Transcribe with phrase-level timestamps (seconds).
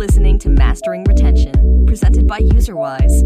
[0.00, 3.20] listening to Mastering Retention, presented by UserWise.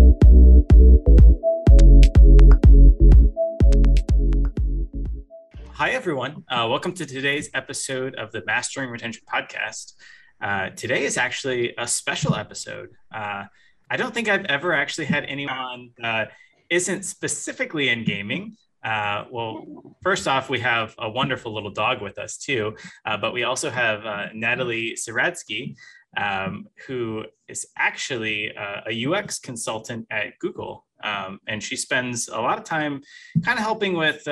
[5.74, 6.42] Hi, everyone.
[6.48, 9.92] Uh, welcome to today's episode of the Mastering Retention podcast.
[10.40, 12.88] Uh, today is actually a special episode.
[13.14, 13.44] Uh,
[13.88, 16.32] I don't think I've ever actually had anyone that
[16.70, 18.56] isn't specifically in gaming.
[18.82, 19.64] Uh, well,
[20.02, 22.74] first off, we have a wonderful little dog with us too,
[23.06, 25.76] uh, but we also have uh, Natalie Sieradzki,
[26.16, 30.86] um, who is actually a UX consultant at Google.
[31.02, 33.02] Um, and she spends a lot of time
[33.42, 34.26] kind of helping with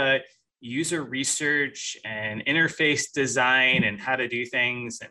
[0.63, 5.01] user research and interface design and how to do things.
[5.03, 5.11] And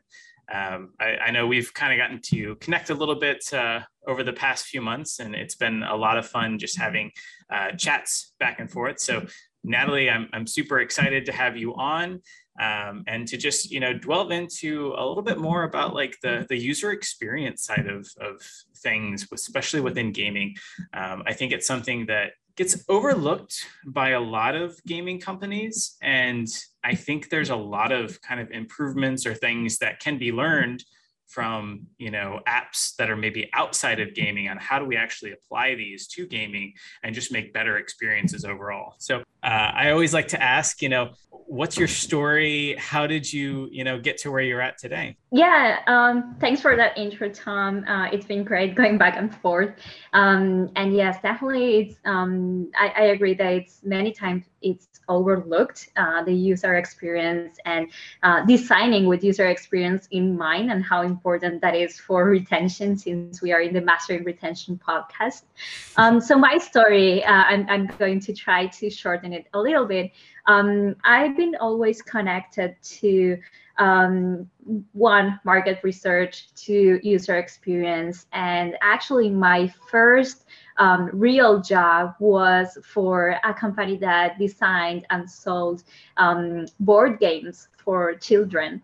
[0.52, 4.24] um, I, I, know we've kind of gotten to connect a little bit uh, over
[4.24, 7.12] the past few months, and it's been a lot of fun just having
[7.50, 9.00] uh, chats back and forth.
[9.00, 9.26] So,
[9.64, 12.22] Natalie, I'm, I'm super excited to have you on
[12.60, 16.46] um, and to just you know delve into a little bit more about like the
[16.50, 18.42] the user experience side of of
[18.78, 20.56] things, especially within gaming.
[20.94, 25.96] Um, I think it's something that gets overlooked by a lot of gaming companies.
[26.02, 26.48] And
[26.84, 30.84] I think there's a lot of kind of improvements or things that can be learned
[31.28, 35.32] from you know apps that are maybe outside of gaming on how do we actually
[35.32, 40.30] apply these to gaming and just make better experiences overall so uh, i always like
[40.30, 41.12] to ask you know
[41.52, 42.78] what's your story?
[42.80, 45.18] How did you you know get to where you're at today?
[45.32, 47.84] Yeah um, thanks for that intro tom.
[47.86, 49.76] Uh, it's been great going back and forth.
[50.14, 55.90] Um, and yes definitely it's um, I, I agree that it's many times it's overlooked
[55.98, 57.92] uh, the user experience and
[58.24, 63.42] uh, designing with user experience in mind and how important that is for retention since
[63.42, 65.42] we are in the mastering retention podcast.
[65.98, 69.86] Um, so my story uh, I'm, I'm going to try to shorten it a little
[69.86, 70.12] bit
[70.48, 73.38] um, i've been always connected to
[73.78, 74.50] um,
[74.94, 80.46] one market research to user experience and actually my first
[80.78, 85.84] um, real job was for a company that designed and sold
[86.18, 88.82] um, board games for children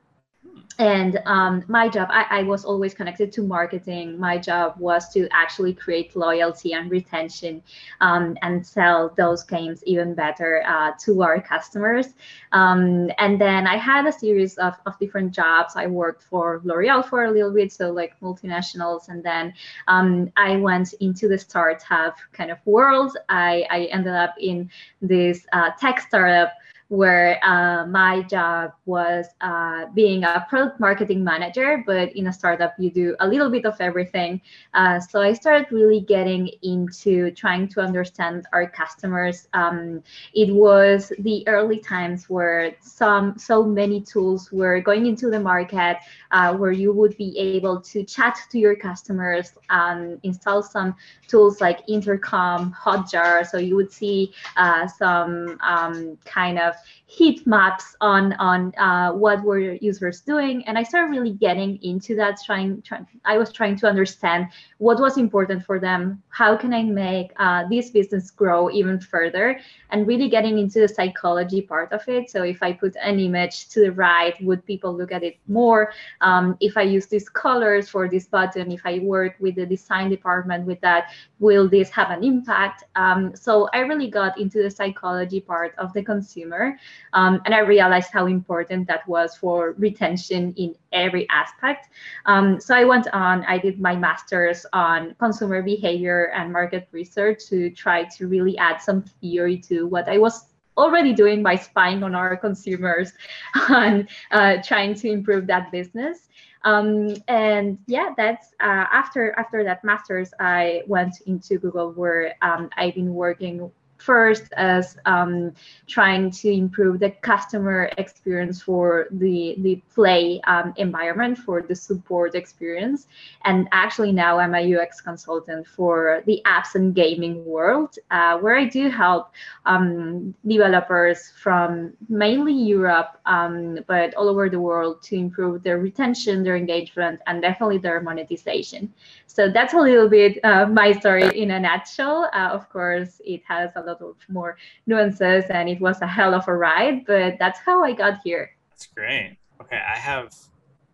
[0.79, 4.19] and um, my job I, I, was always connected to marketing.
[4.19, 7.63] My job was to actually create loyalty and retention
[7.99, 12.07] um, and sell those games even better uh, to our customers.
[12.51, 15.73] Um, and then i had a series of, of different jobs.
[15.75, 19.09] I worked for l'oreal for a little bit so like multinationals.
[19.09, 19.53] And then
[19.87, 23.17] um, i went into the startup kind of world.
[23.29, 24.69] I, I ended up in
[25.01, 26.53] this uh, tech startup
[26.89, 32.73] where uh, my job was uh, being a product marketing manager, but in a startup,
[32.79, 34.39] you do a little bit of everything.
[34.73, 39.49] Uh, so I started really getting into trying to understand our customers.
[39.53, 40.01] Um,
[40.33, 45.97] it was the early times where some so many tools were going into the market,
[46.31, 50.95] uh, where you would be able to chat to your customers, um, install some
[51.27, 53.45] tools like Intercom, Hotjar.
[53.45, 59.13] So you would see uh, some um, kind of podcast heat maps on on uh,
[59.13, 60.61] what were users doing.
[60.67, 64.47] And i started really getting into that trying, trying i was trying to understand
[64.77, 66.21] what was important for them.
[66.27, 69.57] How can i make uh, this business grow even further?
[69.89, 72.29] And really getting into the psychology part of it.
[72.29, 75.93] So if i put an image to the right would people look at it more?
[76.19, 80.09] Um, if i use these colors for this button if i work with the design
[80.09, 82.83] department with that will this have an impact?
[82.97, 86.77] Um, so i really got into the psychology part of the consumer
[87.13, 91.89] um, and I realized how important that was for retention in every aspect.
[92.25, 97.45] Um, so I went on, I did my master's on consumer behavior and market research
[97.49, 100.45] to try to really add some theory to what I was
[100.77, 103.13] already doing by spying on our consumers
[103.69, 106.27] and uh, trying to improve that business.
[106.63, 112.69] Um, and yeah, that's uh, after after that master's, I went into Google where um,
[112.75, 115.53] I've been working first as um,
[115.87, 122.35] trying to improve the customer experience for the the play um, environment for the support
[122.35, 123.07] experience.
[123.45, 128.57] And actually now i'm a ux consultant for the apps and gaming world uh, where
[128.57, 129.31] i do help
[129.65, 136.43] um, developers from mainly europe um, but all over the world to improve their retention
[136.43, 138.93] their engagement and definitely their monetization.
[139.27, 142.29] So that's a little bit uh, my story in a nutshell.
[142.33, 146.33] Uh, of course it has a lot of more nuances and it was a hell
[146.33, 148.51] of a ride but that's how i got here.
[148.69, 149.37] That's great.
[149.61, 150.33] Okay i have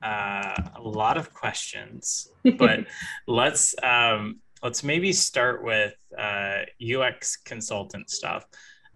[0.01, 2.85] uh, a lot of questions but
[3.27, 6.61] let's um, let's maybe start with uh,
[6.95, 8.45] ux consultant stuff.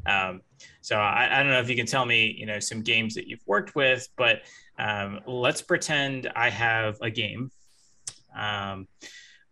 [0.06, 0.42] Um,
[0.82, 3.28] so I, I, don't know if you can tell me you know some games that
[3.28, 4.42] you've worked with but
[4.80, 7.52] um, let's pretend i have a game.
[8.38, 8.88] Um,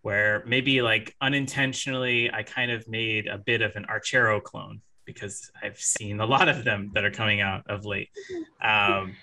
[0.05, 5.49] where maybe like unintentionally I kind of made a bit of an Archero clone because
[5.63, 8.09] I've seen a lot of them that are coming out of late.
[8.61, 9.15] Um,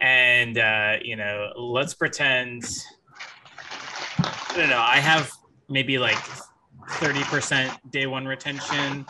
[0.00, 2.64] and uh, you know, let's pretend
[4.18, 4.80] I don't know.
[4.80, 5.30] I have
[5.68, 6.18] maybe like
[6.94, 9.06] thirty percent day one retention,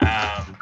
[0.00, 0.58] um,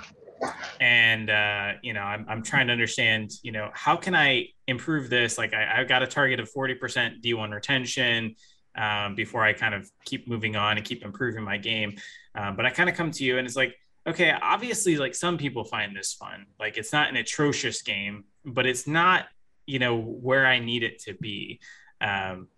[0.80, 3.32] and uh, you know, I'm I'm trying to understand.
[3.42, 5.38] You know, how can I improve this?
[5.38, 8.36] Like, I, I've got a target of forty percent D one retention
[8.74, 11.96] um, before I kind of keep moving on and keep improving my game.
[12.34, 13.76] Um, but I kind of come to you and it's like,
[14.06, 16.46] okay, obviously, like some people find this fun.
[16.58, 19.26] Like it's not an atrocious game, but it's not,
[19.66, 21.60] you know, where I need it to be.
[22.00, 22.48] Um,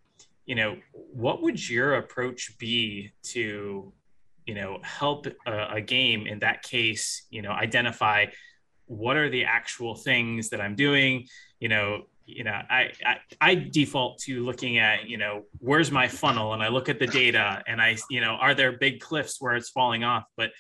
[0.46, 3.92] you know, what would your approach be to,
[4.46, 8.26] you know, help a, a game in that case, you know, identify
[8.86, 11.26] what are the actual things that I'm doing,
[11.60, 16.08] you know, you know I, I, I default to looking at you know where's my
[16.08, 16.54] funnel?
[16.54, 19.54] And i look at the data and i you know are there big cliffs where
[19.54, 20.24] it's falling off?
[20.36, 20.50] But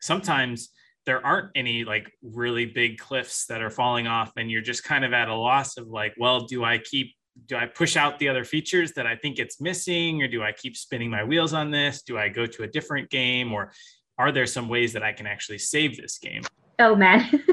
[0.00, 0.70] sometimes
[1.04, 5.04] there aren't any like really big cliffs that are falling off and you're just kind
[5.04, 7.14] of at a loss of like well do i keep
[7.46, 10.22] do i push out the other features that i think it's missing?
[10.22, 12.02] Or do i keep spinning my wheels on this?
[12.02, 13.52] Do i go to a different game?
[13.52, 13.72] Or
[14.18, 16.42] are there some ways that i can actually save this game?
[16.78, 17.42] Oh man.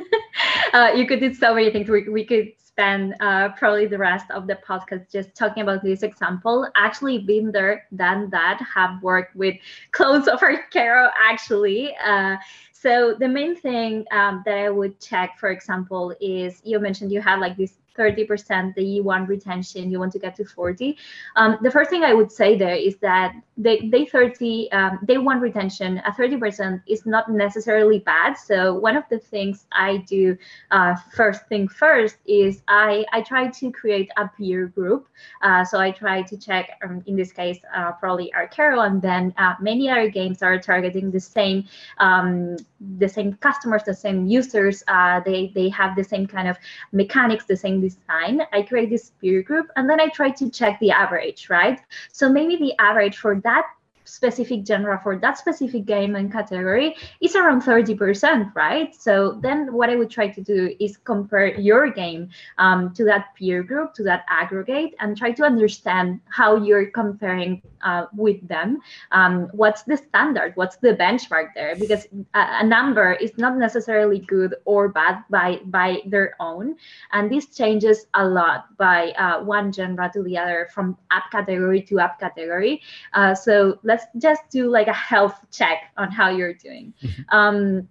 [0.73, 1.87] Uh, you could do so many things.
[1.87, 6.01] We, we could spend uh, probably the rest of the podcast just talking about this
[6.01, 6.67] example.
[6.75, 9.55] Actually, been there, done that, have worked with
[9.91, 11.95] clones of Archero actually.
[12.03, 12.35] Uh,
[12.71, 17.21] so the main thing um, that I would check, for example, is you mentioned you
[17.21, 20.97] had like this 30% the E1 retention, you want to get to 40.
[21.35, 25.17] Um, the first thing I would say there is that day, day 30, um, day
[25.17, 28.33] one retention at 30% is not necessarily bad.
[28.35, 30.37] So one of the things I do
[30.71, 35.07] uh, first thing first is I, I try to create a peer group.
[35.41, 39.33] Uh, so I try to check, um, in this case, uh, probably Archero, and then
[39.37, 41.65] uh, many other games are targeting the same
[41.99, 42.57] um,
[42.97, 44.83] the same customers, the same users.
[44.87, 46.57] Uh, they, they have the same kind of
[46.91, 48.41] mechanics, the same design.
[48.51, 51.79] I create this peer group and then I try to check the average, right?
[52.11, 53.65] So maybe the average for that
[54.13, 58.93] specific genre for that specific game and category is around 30%, right?
[58.93, 62.29] So then what I would try to do is compare your game
[62.59, 67.61] um, to that peer group, to that aggregate, and try to understand how you're comparing
[67.83, 68.79] uh, with them.
[69.11, 70.53] Um, what's the standard?
[70.55, 71.75] What's the benchmark there?
[71.75, 72.05] Because
[72.35, 76.75] a, a, number is not necessarily good or bad by, by their own.
[77.11, 81.81] And this changes a lot by uh, one genre to the other, from app category
[81.81, 82.81] to app category.
[83.13, 86.93] Uh, so let's just do like a health check on how you're doing.
[87.01, 87.37] Mm-hmm.
[87.37, 87.89] Um,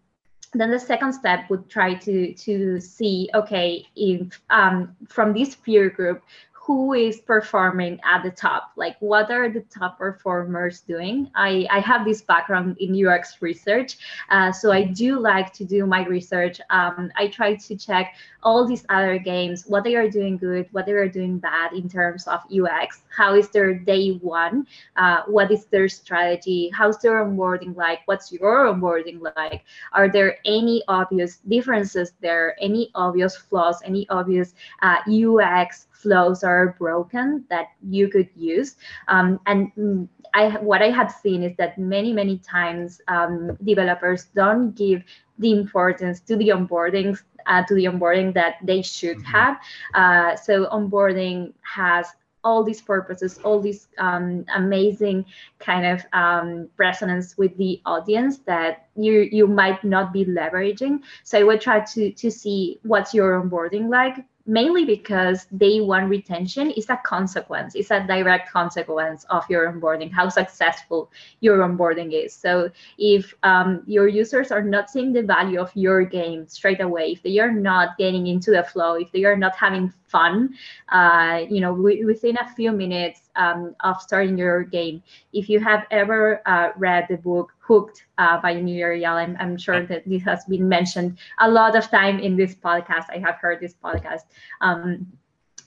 [0.55, 5.89] then the second step would try to to see okay if um, from this peer
[5.89, 6.23] group
[6.65, 8.71] who is performing at the top?
[8.77, 11.29] Like what are the top performers doing?
[11.35, 13.99] I i have this background in ux research
[14.31, 16.61] uh, so i do like to do my research.
[16.71, 20.87] Um, i try to check all these other games what they are doing good what
[20.87, 24.67] they are doing bad in terms of ux how is their day one
[24.97, 29.63] uh, what is their strategy how's their onboarding like what's your onboarding like
[29.93, 36.77] are there any obvious differences there any obvious flaws any obvious uh, ux flows are
[36.79, 38.77] broken that you could use.
[39.09, 44.27] Um, and mm, I, what I have seen is that many, many times um, developers
[44.35, 45.05] don't give
[45.39, 49.37] the importance to the onboarding uh, to the onboarding that they should mm-hmm.
[49.37, 49.61] have.
[49.95, 52.07] Uh, so onboarding has
[52.45, 55.25] all these purposes, all these um, amazing
[55.59, 61.01] kind of um, resonance with the audience that you you might not be leveraging.
[61.23, 66.09] So I would try to to see what's your onboarding like, mainly because day one
[66.09, 72.13] retention is a consequence it's a direct consequence of your onboarding how successful your onboarding
[72.13, 72.33] is.
[72.35, 77.13] So if um, your users are not seeing the value of your game straight away
[77.13, 80.55] if they are not getting into the flow if they are not having fun
[80.91, 85.61] uh, you know w- within a few minutes um, of starting your game if you
[85.61, 89.17] have ever uh, read the book hooked uh, by Nir Eyal.
[89.25, 93.07] I'm, I'm sure that this has been mentioned a lot of time in this podcast.
[93.09, 94.25] I have heard this podcast
[94.61, 95.07] um,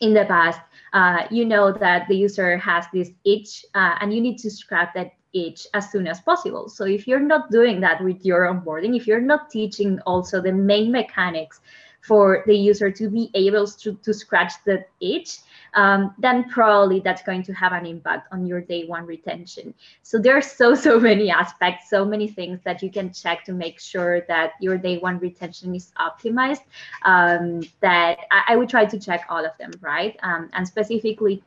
[0.02, 0.62] in the past.
[0.94, 4.94] Uh, you know that the user has this itch uh, and you need to scrap
[4.94, 6.70] that itch as soon as possible.
[6.70, 10.54] So if you're not doing that with your onboarding, if you're not teaching also the
[10.54, 11.60] main mechanics
[12.02, 15.40] for the user to be able to, to scratch that itch,
[15.76, 19.74] um, then probably that's going to have an impact on your day one retention.
[20.02, 23.54] So there are so, so many aspects, so many things that you can check to
[23.54, 26.64] make sure that your day one retention is optimized.
[27.04, 30.18] Um, that I, I, would try to check all of them, right?
[30.24, 31.44] Um, and specifically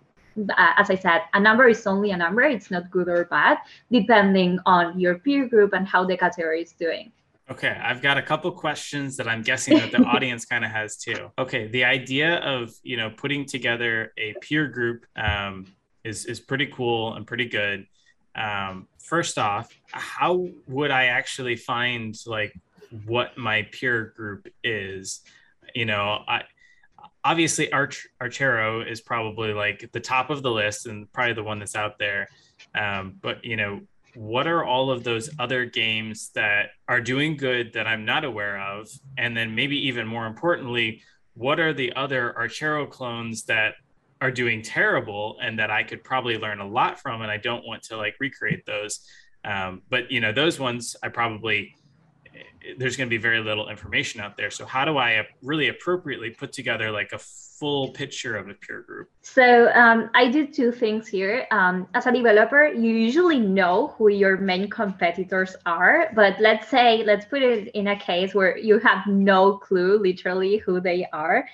[0.57, 2.43] uh, as I said, a number is only a number.
[2.43, 3.59] It's not good or bad,
[3.91, 7.11] depending on your peer group and how the category is doing.
[7.51, 10.97] Okay, I've got a couple questions that I'm guessing that the audience kind of has
[10.97, 11.31] too.
[11.39, 15.67] Okay, the idea of you know putting together a peer group um,
[16.05, 17.87] is is pretty cool and pretty good.
[18.35, 22.55] Um, first off, how would I actually find like
[23.07, 25.21] what my peer group is?
[25.75, 26.43] You know, I
[27.25, 31.59] obviously Arch Archero is probably like the top of the list and probably the one
[31.59, 32.29] that's out there.
[32.75, 33.81] Um, but you know,
[34.19, 38.61] what are all of those other games that are doing good that I'm not aware
[38.61, 38.89] of?
[39.17, 41.03] And then maybe even more importantly,
[41.35, 43.75] what are the other Archero clones that
[44.21, 47.23] are doing terrible and that I could probably learn a lot from?
[47.23, 49.07] And I don't want to like recreate those.
[49.45, 51.77] Um, but you know, those ones I probably
[52.77, 54.51] there's going to be very little information out there.
[54.51, 57.21] So how do I really appropriately put together like a
[57.59, 59.09] full picture of a peer group?
[59.23, 61.47] So um, I do two things here.
[61.51, 67.03] Um, as a developer, you usually know who your main competitors are, but let's say,
[67.05, 71.47] let's put it in a case where you have no clue literally who they are.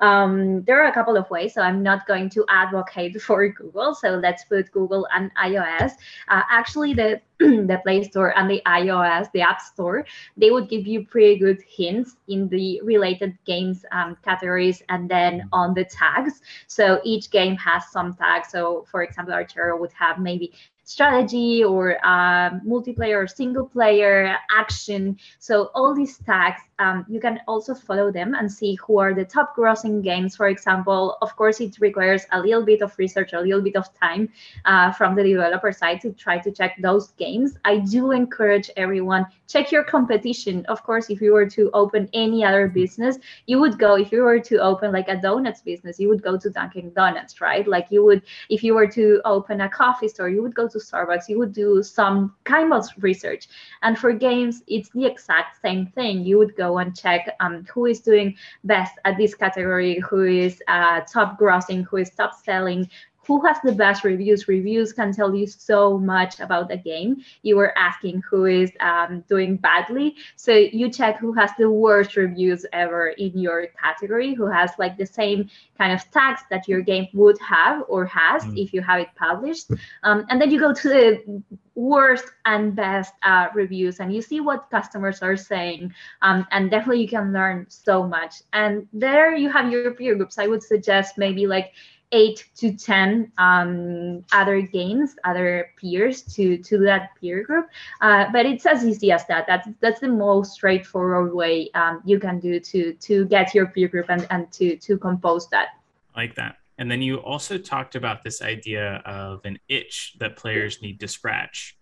[0.00, 3.94] Um, there are a couple of ways, so I'm not going to advocate for Google.
[3.94, 5.92] So let's put Google and iOS.
[6.28, 10.04] Uh, actually, the the Play Store and the iOS, the App Store,
[10.36, 15.48] they would give you pretty good hints in the related games um, categories and then
[15.52, 16.40] on the tags.
[16.66, 18.50] So each game has some tags.
[18.50, 20.52] So for example, Archero would have maybe
[20.90, 25.16] strategy or um, multiplayer or single player action.
[25.38, 29.24] So all these tags, um, you can also follow them and see who are the
[29.24, 30.34] top grossing games.
[30.34, 33.86] For example, of course, it requires a little bit of research, a little bit of
[34.00, 34.30] time
[34.64, 37.56] uh, from the developer side to try to check those games.
[37.64, 40.64] I do encourage everyone check your competition.
[40.66, 43.96] Of course, if you were to open any other business, you would go.
[43.96, 47.40] If you were to open like a donuts business, you would go to Dunkin' Donuts,
[47.40, 47.66] right?
[47.66, 50.79] Like you would, if you were to open a coffee store, you would go to
[50.80, 53.48] Starbucks, you would do some kind of research.
[53.82, 56.24] And for games, it's the exact same thing.
[56.24, 60.62] You would go and check um, who is doing best at this category, who is
[60.68, 62.88] uh, top grossing, who is top selling,
[63.26, 64.48] who has the best reviews?
[64.48, 67.22] Reviews can tell you so much about the game.
[67.42, 70.16] You were asking who is um, doing badly.
[70.36, 74.96] So you check who has the worst reviews ever in your category who has like
[74.96, 78.56] the same kind of tags that your game would have or has mm.
[78.56, 79.70] if you have it published.
[80.02, 81.42] Um, and then you go to the
[81.74, 85.92] worst and best uh, reviews and you see what customers are saying.
[86.22, 88.36] Um, and definitely you can learn so much.
[88.52, 90.38] And there you have your peer groups.
[90.38, 91.72] I would suggest maybe like
[92.12, 97.68] eight to ten um, other games, other peers to to that peer group.
[98.00, 99.46] Uh, but it's as easy as that.
[99.46, 103.88] That's that's the most straightforward way um, you can do to to get your peer
[103.88, 105.68] group and, and to to compose that.
[106.16, 106.56] like that.
[106.78, 111.08] And then you also talked about this idea of an itch that players need to
[111.08, 111.76] scratch.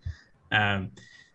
[0.50, 0.90] Um,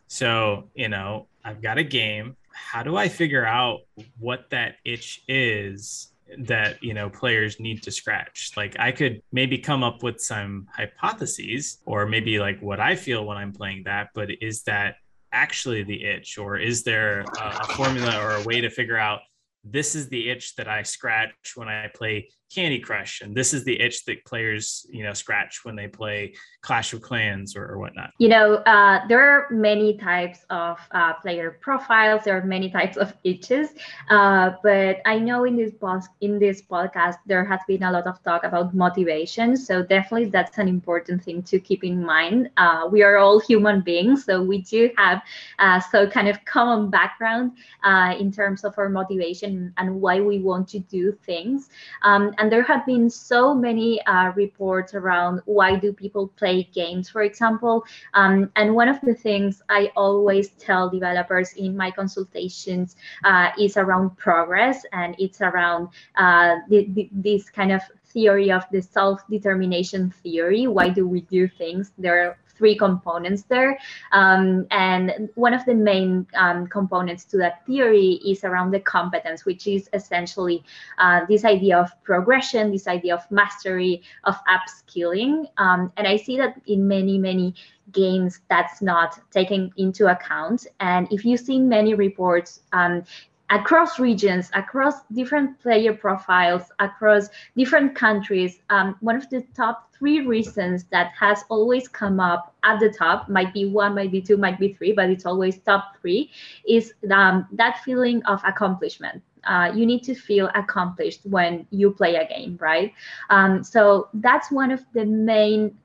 [0.08, 2.36] so you know, I've got a game.
[2.52, 3.82] How do I figure out
[4.20, 8.52] what that itch is that you know players need to scratch.
[8.56, 13.26] Like i could maybe come up with some hypotheses or maybe like what i feel
[13.26, 14.96] when i'm playing that but is that
[15.34, 16.38] actually the itch?
[16.38, 19.22] Or is there a, a formula or a way to figure out
[19.66, 23.64] this is the itch that I scratch when I play Candy Crush, and this is
[23.64, 27.80] the itch that players, you know, scratch when they play Clash of Clans or, or
[27.80, 28.12] whatnot.
[28.20, 32.24] You know, uh, there are many types of uh, player profiles.
[32.24, 33.70] There are many types of itches,
[34.10, 38.08] uh, but I know in this pos- in this podcast there has been a lot
[38.08, 39.58] of talk about motivation.
[39.58, 42.50] So definitely that's an important thing to keep in mind.
[42.58, 45.22] Uh, we are all human beings, so we do have
[45.60, 50.40] uh, so kind of common background uh, in terms of our motivation and, why we
[50.40, 51.70] want to do things.
[52.02, 57.08] Um, and there have been so many uh, reports around why do people play games,
[57.08, 57.86] for example.
[58.16, 63.78] Um, and one of the things I always tell developers in my consultations uh, is
[63.78, 70.12] around progress, and it's around uh, the, the, this kind of theory of the self-determination
[70.22, 70.68] theory.
[70.68, 71.94] Why do we do things?
[71.98, 73.78] There three components there.
[74.12, 79.46] Um, and one of the main um, components to that theory is around the competence,
[79.46, 80.64] which is essentially
[80.98, 85.46] uh, this idea of progression, this idea of mastery, of upskilling.
[85.58, 87.56] Um, and I see that in many, many
[87.92, 90.68] games that's not taken into account.
[90.80, 93.04] And if you see many reports, um,
[93.50, 98.60] across regions, across different player profiles, across different countries.
[98.70, 103.30] Um, one of the top three reasons that has always come up at the top
[103.30, 106.32] might be one, might be two, might be three, but it's always top three
[106.68, 112.16] is um, that feeling of accomplishment uh, you need to feel accomplished when you play
[112.16, 112.94] a game, right?
[113.30, 115.78] Um, so that's one of the main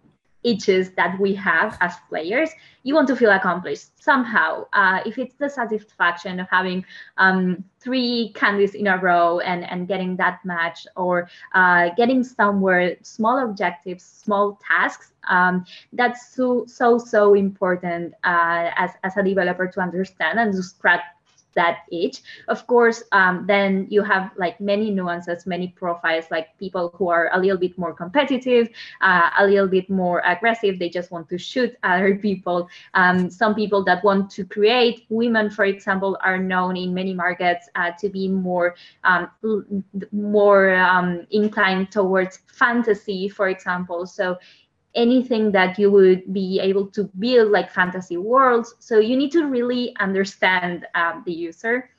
[0.51, 2.51] itches that we have as players
[2.89, 4.65] you want to feel accomplished somehow.
[4.73, 6.85] Uh, if it's the satisfaction of having
[7.19, 12.97] um, three candies in a row and, and getting that match or uh, getting somewhere
[13.03, 19.67] small objectives small tasks um, that's so so so important uh, as, as a developer
[19.67, 21.03] to understand and to scratch
[21.55, 22.23] that age.
[22.49, 27.31] Of course, um, then you have like many nuances, many profiles, like people who are
[27.33, 28.69] a little bit more competitive,
[29.01, 30.79] uh, a little bit more aggressive.
[30.79, 32.69] They just want to shoot other people.
[32.95, 35.07] Um, some people that want to create.
[35.09, 38.75] Women, for example, are known in many markets uh, to be more
[39.05, 39.31] um,
[40.13, 44.07] more um, inclined towards fantasy, for example.
[44.07, 44.39] So
[44.95, 48.75] anything that you would be able to build like fantasy worlds.
[48.79, 51.91] So you need to really understand um, the user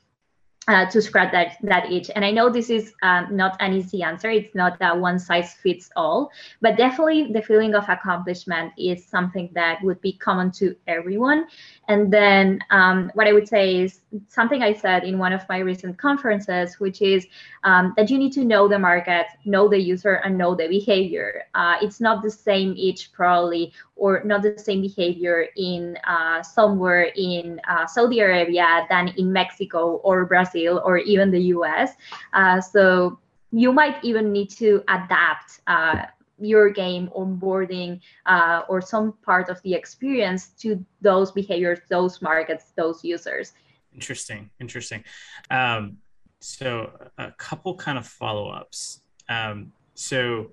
[0.67, 2.11] uh, to scratch that that itch.
[2.15, 4.29] And I know this is um, not an easy answer.
[4.29, 9.49] It's not a one size fits all, but definitely the feeling of accomplishment is something
[9.53, 11.47] that would be common to everyone.
[11.87, 15.57] And then um, what I would say is something I said in one of my
[15.57, 17.25] recent conferences, which is
[17.63, 21.45] um, that you need to know the market, know the user, and know the behavior.
[21.55, 27.11] Uh, it's not the same each probably, or not the same behavior in uh, somewhere
[27.15, 31.93] in uh, Saudi Arabia than in Mexico or Brazil or even the US.
[32.33, 33.19] Uh, so
[33.51, 36.05] you might even need to adapt uh,
[36.39, 42.71] your game onboarding uh, or some part of the experience to those behaviors, those markets,
[42.75, 43.53] those users.
[43.93, 45.03] Interesting, interesting.
[45.51, 45.97] Um,
[46.39, 49.01] so a couple kind of follow-ups.
[49.27, 50.51] Um, so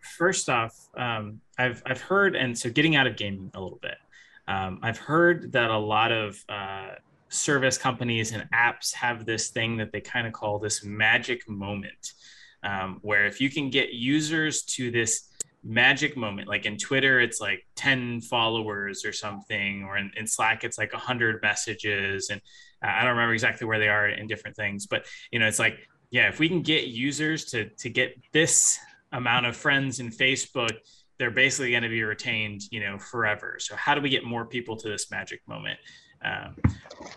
[0.00, 3.96] first off, um, I've I've heard, and so getting out of gaming a little bit.
[4.48, 6.94] Um, I've heard that a lot of uh,
[7.28, 12.12] service companies and apps have this thing that they kind of call this magic moment
[12.62, 15.28] um, where if you can get users to this
[15.62, 20.64] magic moment like in twitter it's like 10 followers or something or in, in slack
[20.64, 22.40] it's like 100 messages and
[22.82, 25.58] uh, i don't remember exactly where they are in different things but you know it's
[25.58, 28.78] like yeah if we can get users to to get this
[29.12, 30.72] amount of friends in facebook
[31.20, 33.58] they're basically going to be retained you know forever.
[33.60, 35.78] So how do we get more people to this magic moment?
[36.24, 36.56] Um,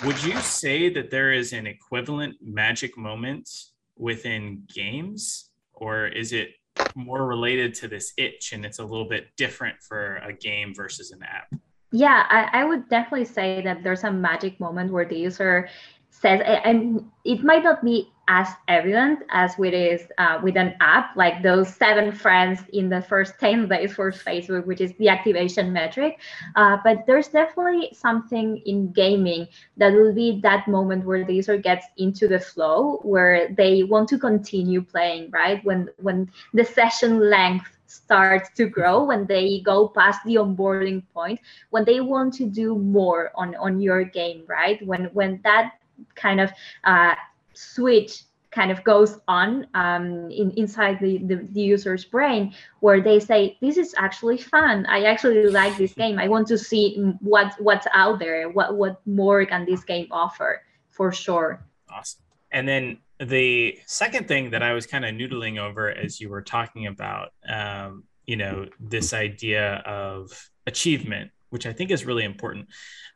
[0.05, 3.49] would you say that there is an equivalent magic moment
[3.97, 6.49] within games, or is it
[6.95, 11.11] more related to this itch and it's a little bit different for a game versus
[11.11, 11.53] an app?
[11.91, 15.69] Yeah, I, I would definitely say that there's a magic moment where the user
[16.09, 21.15] says, and it might not be as evident as with is uh, with an app
[21.15, 25.73] like those seven friends in the first 10 days for facebook which is the activation
[25.73, 26.19] metric.
[26.55, 31.57] Uh, but there's definitely something in gaming that will be that moment where the user
[31.57, 35.63] gets into the flow where they want to continue playing right?
[35.65, 41.39] When when the session length starts to grow when they go past the onboarding point
[41.69, 44.85] when they want to do more on on your game right?
[44.85, 45.73] When when that
[46.15, 46.51] kind of
[46.83, 47.15] uh,
[47.53, 53.19] switch kind of goes on um, in, inside the, the, the, user's brain where they
[53.19, 54.85] say this is actually fun.
[54.85, 56.19] I actually like this game.
[56.19, 60.61] I want to see what what's out there what what more can this game offer
[60.91, 61.65] for sure.
[61.89, 62.21] Awesome.
[62.51, 66.41] And then the second thing that i was kind of noodling over as you were
[66.41, 72.67] talking about um, you know this idea of achievement which i think is really important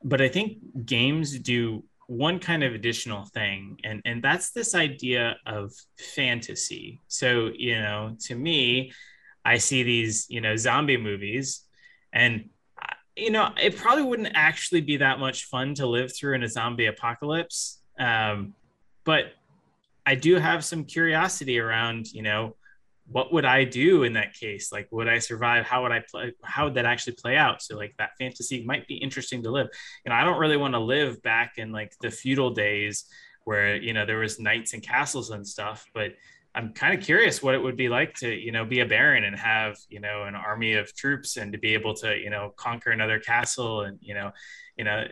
[0.03, 5.35] but i think games do one kind of additional thing and and that's this idea
[5.45, 7.01] of fantasy.
[7.07, 8.93] So you know to me
[9.45, 11.63] i see these you know zombie movies
[12.13, 12.49] and
[13.15, 16.49] you know it probably wouldn't actually be that much fun to live through in a
[16.49, 17.81] zombie apocalypse.
[17.99, 18.53] Um,
[19.03, 19.33] but
[20.05, 22.55] i do have some curiosity around you know
[23.09, 24.71] what would I do in that case?
[24.71, 25.65] Like, would I survive?
[25.65, 26.33] How would I play?
[26.43, 27.61] How would that actually play out?
[27.61, 29.67] So, like, that fantasy might be interesting to live.
[30.05, 33.05] Know, I don't really want to live back in like the feudal days
[33.45, 35.85] where you know there was knights and castles and stuff.
[35.93, 36.13] But
[36.53, 39.23] I'm kind of curious what it would be like to you know be a baron
[39.23, 42.53] and have you know an army of troops and to be able to you know
[42.57, 44.31] conquer another castle and you know,
[44.77, 45.05] you know,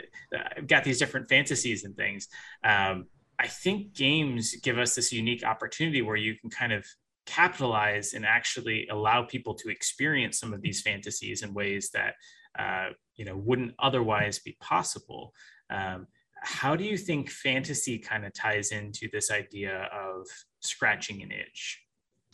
[0.57, 2.27] I've got these different fantasies and things.
[2.61, 3.05] Um,
[3.39, 6.85] I think games give us this unique opportunity where you can kind of
[7.25, 12.13] capitalize and actually allow people to experience some of these fantasies in ways that
[12.57, 15.33] uh, you know wouldn't otherwise be possible.
[15.69, 16.07] Um,
[16.41, 20.27] how do you think fantasy kind of ties into this idea of
[20.61, 21.84] scratching an itch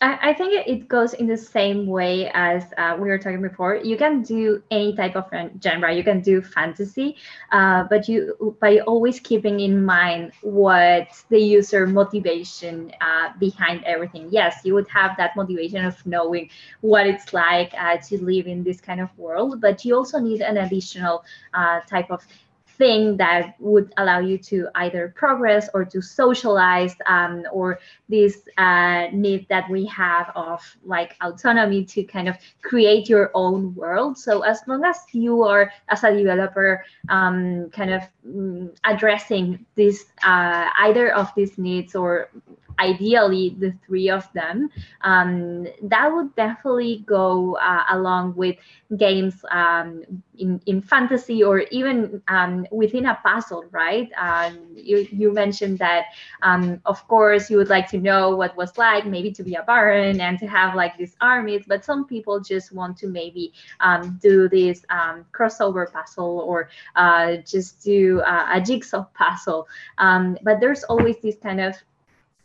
[0.01, 3.75] I, think it goes in the same way as uh, we were talking before.
[3.75, 5.25] You can do any type of
[5.63, 5.93] genre.
[5.93, 7.17] You can do fantasy,
[7.51, 14.27] uh, but you by always keeping in mind what the user motivation uh, behind everything.
[14.31, 16.49] Yes, you would have that motivation of knowing
[16.81, 20.41] what it's like uh, to live in this kind of world, but you also need
[20.41, 22.25] an additional uh, type of
[22.77, 27.79] thing that would allow you to either progress or to socialize um, or
[28.09, 33.73] this uh, need that we have of like autonomy to kind of create your own
[33.75, 34.17] world.
[34.17, 40.05] So as long as you are as a developer um, kind of mm, addressing this
[40.23, 42.29] uh, either of these needs or
[42.79, 44.69] ideally the three of them
[45.01, 48.55] um, that would definitely go uh, along with
[48.97, 50.03] games um,
[50.37, 54.09] in, in fantasy or even um, within a puzzle right?
[54.17, 56.05] Um, you, you mentioned that
[56.41, 59.63] um, of course you would like to know what was like maybe to be a
[59.63, 64.19] baron and to have like these armies but some people just want to maybe um,
[64.21, 64.85] do this
[65.31, 69.67] crossover puzzle or uh, just do uh, a jigsaw puzzle.
[69.97, 71.75] But there's always this kind of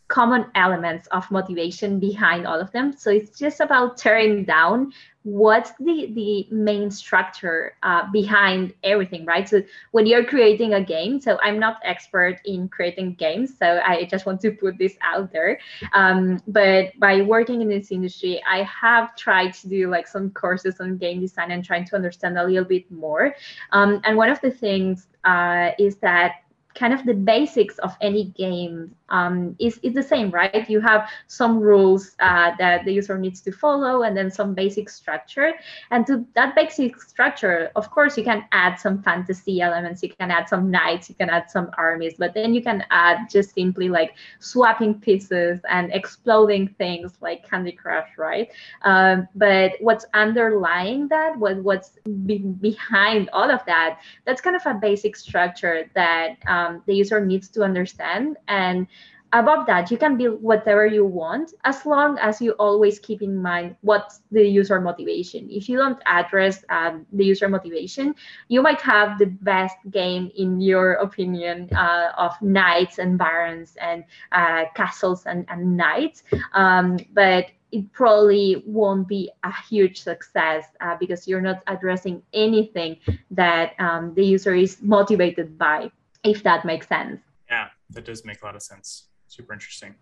[0.08, 2.92] common elements of motivation behind all of them.
[2.96, 4.92] So it's just about tearing down
[5.26, 9.48] what's the the main structure uh, behind everything, right?
[9.48, 14.04] So when you're creating a game, so I'm not expert in creating games, so I
[14.04, 15.58] just want to put this out there.
[15.92, 20.78] Um, but by working in this industry, I have tried to do like some courses
[20.78, 23.34] on game design and trying to understand a little bit more.
[23.72, 26.42] Um, and one of the things uh, is that
[26.76, 30.68] kind of the basics of any game um, is, is the same, right?
[30.68, 34.88] You have some rules uh, that the user needs to follow and then some basic
[34.88, 35.52] structure.
[35.90, 40.30] And to that basic structure, of course, you can add some fantasy elements, you can
[40.30, 43.88] add some knights, you can add some armies, but then you can add just simply
[43.88, 48.50] like swapping pieces and exploding things like Candy Crush, right?
[48.82, 51.90] Um, but what's underlying that, what, what's
[52.24, 57.24] be behind all of that, that's kind of a basic structure that um, the user
[57.24, 58.36] needs to understand.
[58.48, 58.86] And
[59.32, 63.36] above that you can build whatever you want as long as you always keep in
[63.36, 65.48] mind what's the user motivation.
[65.50, 68.14] If you don't address um, the user motivation
[68.48, 74.04] you might have the best game in your opinion uh, of knights and barons and
[74.32, 76.22] uh, castles and, and knights.
[76.52, 82.96] Um, but it probably won't be a huge success uh, because you're not addressing anything
[83.32, 85.90] that um, the user is motivated by
[86.24, 87.20] if that makes sense.
[87.50, 89.94] Yeah that does make a lot of sense super interesting.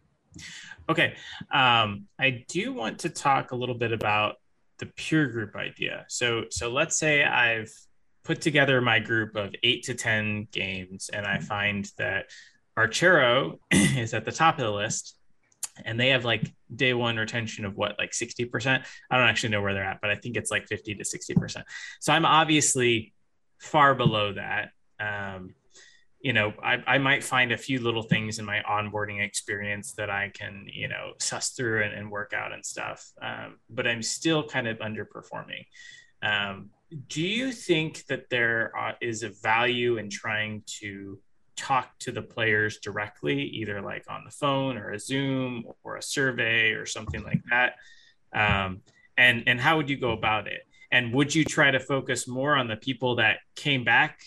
[0.89, 1.15] Okay,
[1.53, 4.37] um, I do want to talk a little bit about
[4.79, 6.05] the peer group idea.
[6.09, 7.73] So, so let's say I've
[8.25, 12.27] put together my group of eight to ten games, and I find that
[12.77, 15.17] Archero is at the top of the list,
[15.85, 18.85] and they have like day one retention of what, like sixty percent.
[19.11, 21.35] I don't actually know where they're at, but I think it's like fifty to sixty
[21.35, 21.67] percent.
[22.01, 23.13] So I'm obviously
[23.59, 24.71] far below that.
[24.99, 25.55] Um,
[26.25, 30.09] you know, I, I might find a few little things in my onboarding experience that
[30.09, 33.13] I can, you know, suss through and, and work out and stuff.
[33.21, 35.67] Um, but I'm still kind of underperforming.
[36.23, 36.71] Um,
[37.09, 41.19] do you think that there is a value in trying to
[41.57, 46.03] talk to the players directly, either like on the phone or a Zoom or a
[46.03, 47.75] survey or something like that?
[48.35, 48.81] Um,
[49.19, 50.63] and and how would you go about it?
[50.91, 54.21] And would you try to focus more on the people that came back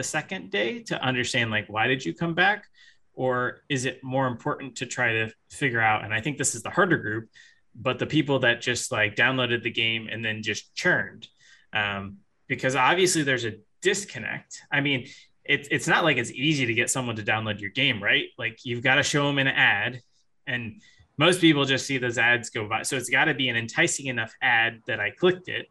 [0.00, 2.64] the second day to understand like why did you come back?
[3.12, 6.62] Or is it more important to try to figure out and i think this is
[6.62, 7.28] the harder group
[7.74, 11.28] but the people that just like downloaded the game and then just churned.
[11.72, 12.16] Um,
[12.48, 14.62] because obviously there's a disconnect.
[14.72, 15.06] I mean
[15.44, 18.28] it, it's not like it's easy to get someone to download your game right?
[18.38, 20.00] Like you've got to show them an ad
[20.46, 20.80] and
[21.18, 22.84] most people just see those ads go by.
[22.84, 25.66] So it's got to be an enticing enough ad that i clicked it.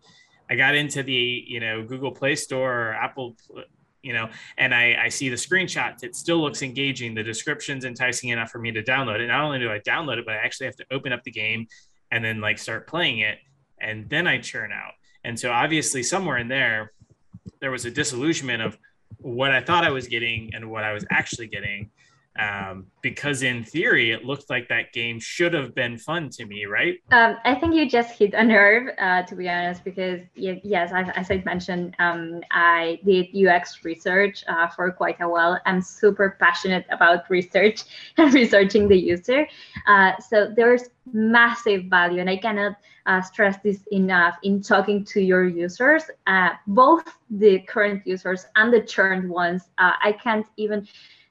[0.51, 3.35] I got into the you know google play store or apple
[4.01, 7.13] you know, and I, I see the screenshots, it still looks engaging.
[7.13, 9.27] The description's enticing enough for me to download it.
[9.27, 11.67] Not only do I download it, but I actually have to open up the game
[12.11, 13.39] and then like start playing it.
[13.81, 14.93] And then I churn out.
[15.23, 16.93] And so obviously somewhere in there,
[17.59, 18.77] there was a disillusionment of
[19.17, 21.91] what I thought I was getting and what I was actually getting
[22.37, 26.65] um, because in theory it looked like that game should have been fun to me
[26.65, 26.95] right?
[27.11, 31.31] Um, i think you just hit a nerve uh, to be honest because yes as,
[31.31, 35.59] i mentioned um, i did ux research uh, for quite a while.
[35.65, 37.83] I'm super passionate about research
[38.17, 39.47] and researching the user.
[39.87, 45.19] Uh, so there's massive value and i cannot uh, stress this enough in talking to
[45.19, 46.03] your users.
[46.27, 50.87] Uh, both the current users and the churned ones uh, i can't even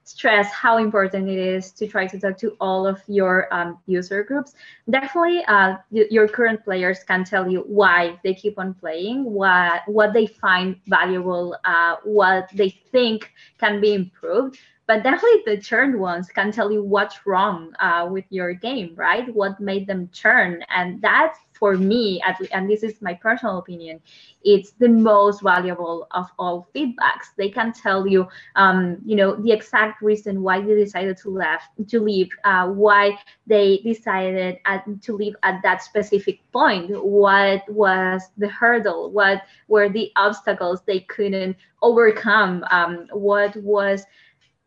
[0.09, 4.23] stress how important it is to try to talk to all of your um, user
[4.23, 4.55] groups.
[4.89, 10.13] Definitely, uh, your current players can tell you why they keep on playing, what what
[10.13, 14.57] they find valuable, uh, what they think can be improved.
[14.89, 19.31] But definitely, the churned ones can tell you what's wrong uh, with your game, right?
[19.35, 24.01] What made them churn, and that's for me, at, and this is my personal opinion,
[24.43, 27.35] it's the most valuable of all feedbacks.
[27.37, 31.67] They can tell you, um, you know, the exact reason why they decided to left
[31.89, 38.29] to leave, uh, why they decided at, to leave at that specific point, what was
[38.37, 44.05] the hurdle, what were the obstacles they couldn't overcome, um, what was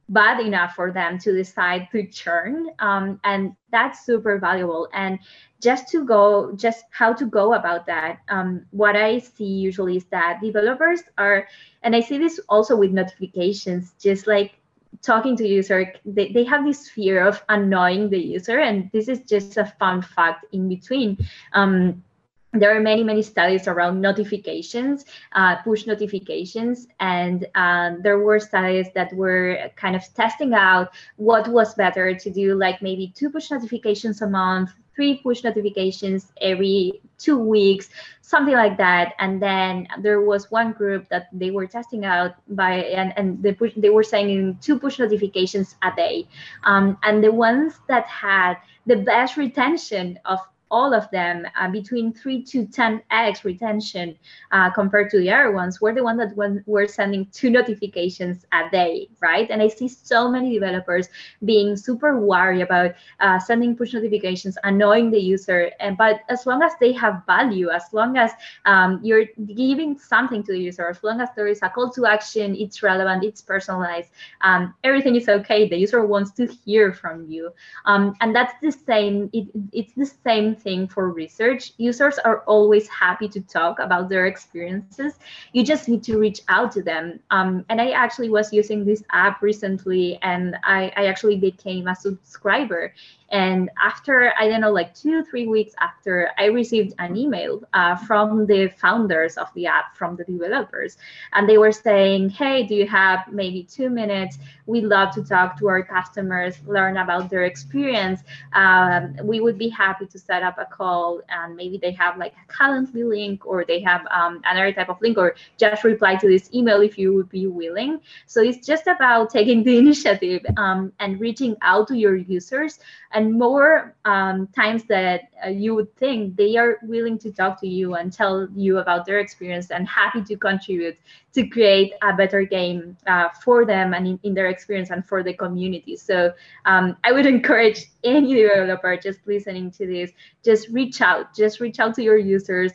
[0.09, 4.88] bad enough for them to decide to churn um, and that's super valuable.
[4.93, 5.19] And
[5.61, 10.05] just to go just how to go about that um, what i see usually is
[10.07, 11.47] that developers are
[11.85, 14.59] and i see this also with notifications just like
[15.01, 19.21] talking to user they, they have this fear of annoying the user and this is
[19.21, 21.17] just a fun fact in between.
[21.55, 22.05] Um,
[22.53, 28.87] there are many many studies around notifications uh, push notifications and um, there were studies
[28.95, 33.51] that were kind of testing out what was better to do like maybe two push
[33.51, 37.88] notifications a month three push notifications every two weeks
[38.33, 39.12] something like that.
[39.19, 43.53] And then there was one group that they were testing out by and, and they,
[43.53, 46.27] push, they were sending two push notifications a day.
[46.65, 50.38] Um, and the ones that had the best retention of
[50.73, 54.17] all of them uh, between 3 to 10x retention
[54.51, 58.69] uh, compared to the other ones were the ones that were sending two notifications a
[58.71, 59.51] day right?
[59.51, 61.09] And i see so many developers
[61.45, 66.63] being super worried about uh, sending push notifications annoying the user and but as long
[66.63, 68.33] as they have value as long as
[68.65, 72.07] um, you're giving something to the user as long as there is a call to
[72.07, 74.09] action it's relevant it's personalized
[74.41, 77.51] um, everything is okay the user wants to hear from you.
[77.85, 81.72] Um, and that's the same it, it's the same thing for research.
[81.77, 85.14] Users are always happy to talk about their experiences.
[85.53, 87.20] You just need to reach out to them.
[87.31, 91.94] Um, and I actually was using this app recently and I, I actually became a
[91.94, 92.94] subscriber.
[93.33, 97.96] And after, I don't know, like two, three weeks after, I received an email uh,
[97.96, 100.98] from the founders of the app, from the developers.
[101.33, 104.38] And they were saying, hey, do you have maybe two minutes?
[104.66, 108.20] We'd love to talk to our customers, learn about their experience.
[108.53, 111.21] Um, we would be happy to set up a call.
[111.29, 115.01] And maybe they have like a Calendly link or they have um, another type of
[115.01, 118.01] link or just reply to this email if you would be willing.
[118.27, 122.79] So it's just about taking the initiative um, and reaching out to your users
[123.12, 127.61] and and more um, times that uh, you would think they are willing to talk
[127.61, 130.97] to you and tell you about their experience and happy to contribute
[131.35, 135.23] to create a better game uh, for them and in, in, their experience and for
[135.23, 135.97] the community.
[135.97, 136.33] So
[136.66, 140.11] um, i would encourage any developer just listening to this
[140.45, 142.73] just reach out just reach out to your users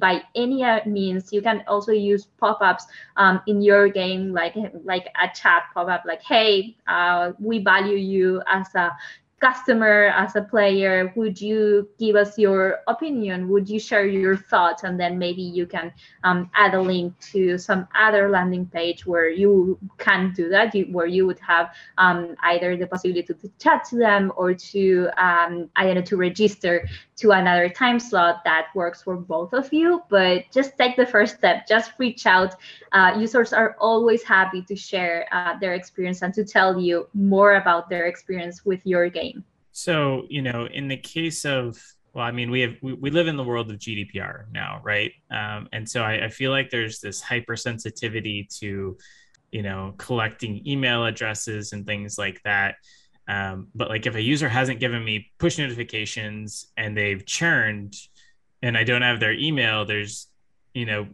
[0.00, 1.32] by any means.
[1.32, 6.22] You can also use pop-ups um, in your game like like a chat pop-up like
[6.22, 8.90] hey uh, we value you as a
[9.40, 13.48] customer as a player would you give us your opinion?
[13.48, 14.82] Would you share your thoughts?
[14.84, 15.92] And then maybe you can
[16.24, 20.86] um, add a link to some other landing page where you can do that you,
[20.86, 25.68] where you would have um, either the possibility to, chat to them or to um,
[25.76, 26.86] i don't know to register
[27.18, 30.02] to another time slot that works for both of you.
[30.08, 31.66] But just take the first step.
[31.66, 32.54] Just reach out.
[32.92, 37.56] Uh, users are always happy to share uh, their experience and to tell you more
[37.56, 39.27] about their experience with your game
[39.78, 41.80] so, you know, in the case of,
[42.12, 45.12] well, I mean, we have we, we live in the world of GDPR now, right?
[45.30, 48.98] Um, and so I, I feel like there's this hypersensitivity to,
[49.52, 52.74] you know, collecting email addresses and things like that.
[53.28, 57.94] Um, but like if a user hasn't given me push notifications and they've churned
[58.62, 60.26] and I don't have their email, there's,
[60.74, 61.06] you know,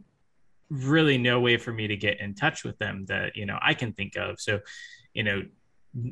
[0.70, 3.74] really no way for me to get in touch with them that, you know, I
[3.74, 4.40] can think of.
[4.40, 4.60] So,
[5.12, 5.42] you know,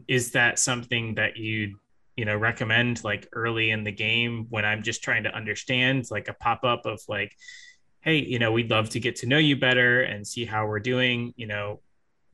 [0.06, 1.78] is that something that you
[2.16, 6.28] you know recommend like early in the game when i'm just trying to understand like
[6.28, 7.34] a pop-up of like
[8.00, 10.80] hey you know we'd love to get to know you better and see how we're
[10.80, 11.80] doing you know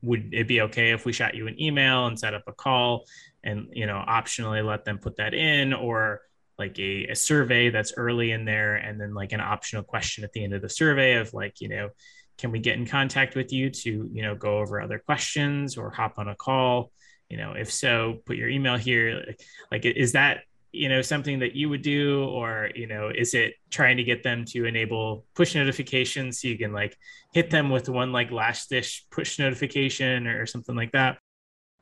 [0.01, 3.05] would it be okay if we shot you an email and set up a call
[3.43, 5.73] and you know optionally let them put that in?
[5.73, 6.21] Or
[6.57, 10.33] like a, a survey that's early in there and then like an optional question at
[10.33, 11.89] the end of the survey of like you know
[12.37, 15.89] can we get in contact with you to you know go over other questions or
[15.89, 16.91] hop on a call
[17.29, 19.23] you know if so put your email here
[19.71, 23.53] like is that you know something that you would do or you know is it
[23.69, 26.95] trying to get them to enable push notifications so you can like
[27.33, 31.17] hit them with one like last dish push notification or something like that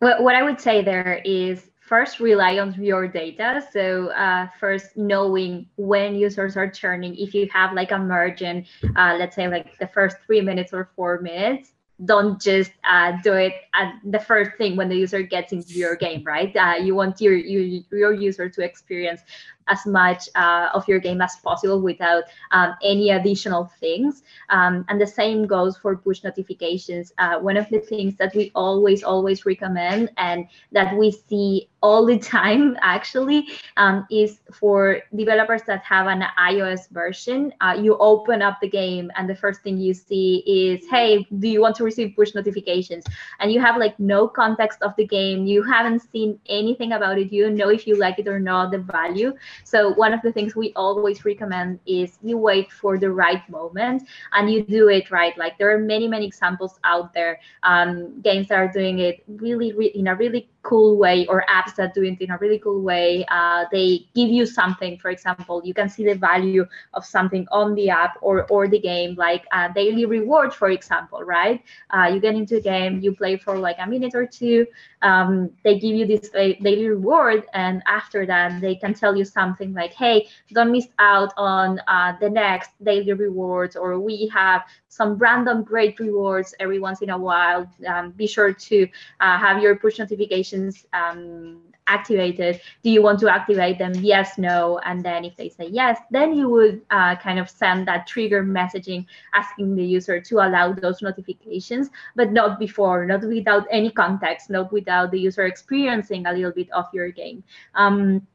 [0.01, 3.65] Well, what I would say there is first rely on your data.
[3.71, 7.15] So uh, first knowing when users are churning.
[7.15, 10.91] If you have like a margin, uh, let's say like the first three minutes or
[10.95, 11.71] four minutes,
[12.05, 15.95] don't just uh, do it at the first thing when the user gets into your
[15.95, 16.55] game, right?
[16.55, 19.21] Uh, you want your, your your user to experience
[19.67, 24.23] as much uh, of your game as possible without um, any additional things.
[24.49, 27.13] Um, and the same goes for push notifications.
[27.17, 32.05] Uh, one of the things that we always, always recommend and that we see all
[32.05, 37.53] the time actually um, is for developers that have an iOS version.
[37.61, 41.47] Uh, you open up the game and the first thing you see is, hey, do
[41.47, 43.05] you want to receive push notifications?
[43.39, 45.45] And you have like no context of the game.
[45.45, 47.31] You haven't seen anything about it.
[47.31, 49.33] You don't know if you like it or not, the value.
[49.63, 54.03] So one of the things we always recommend is you wait for the right moment
[54.33, 55.37] and you do it right.
[55.37, 59.73] Like there are many, many examples out there, um, games that are doing it really,
[59.73, 62.81] really in a really cool way or apps that do it in a really cool
[62.81, 63.25] way.
[63.29, 64.97] Uh, they give you something.
[64.97, 68.79] For example, you can see the value of something on the app or, or the
[68.79, 71.63] game, like a daily reward, for example, right?
[71.89, 74.67] Uh, you get into a game, you play for like a minute or two,
[75.01, 79.73] um, they give you this daily reward, and after that, they can tell you something
[79.73, 84.63] like, hey, don't miss out on uh, the next daily rewards, or we have
[84.97, 87.69] some random great rewards every once in a while.
[87.85, 88.87] Um, be sure to
[89.19, 92.59] uh, have your push notifications um, activated.
[92.83, 93.93] Do you want to activate them?
[93.95, 94.79] Yes, no.
[94.83, 98.43] And then if they say yes, then you would uh, kind of send that trigger
[98.43, 104.49] messaging asking the user to allow those notifications, but not before, not without any context,
[104.49, 107.43] not without the user experiencing a little bit of your game.
[107.75, 108.25] Um,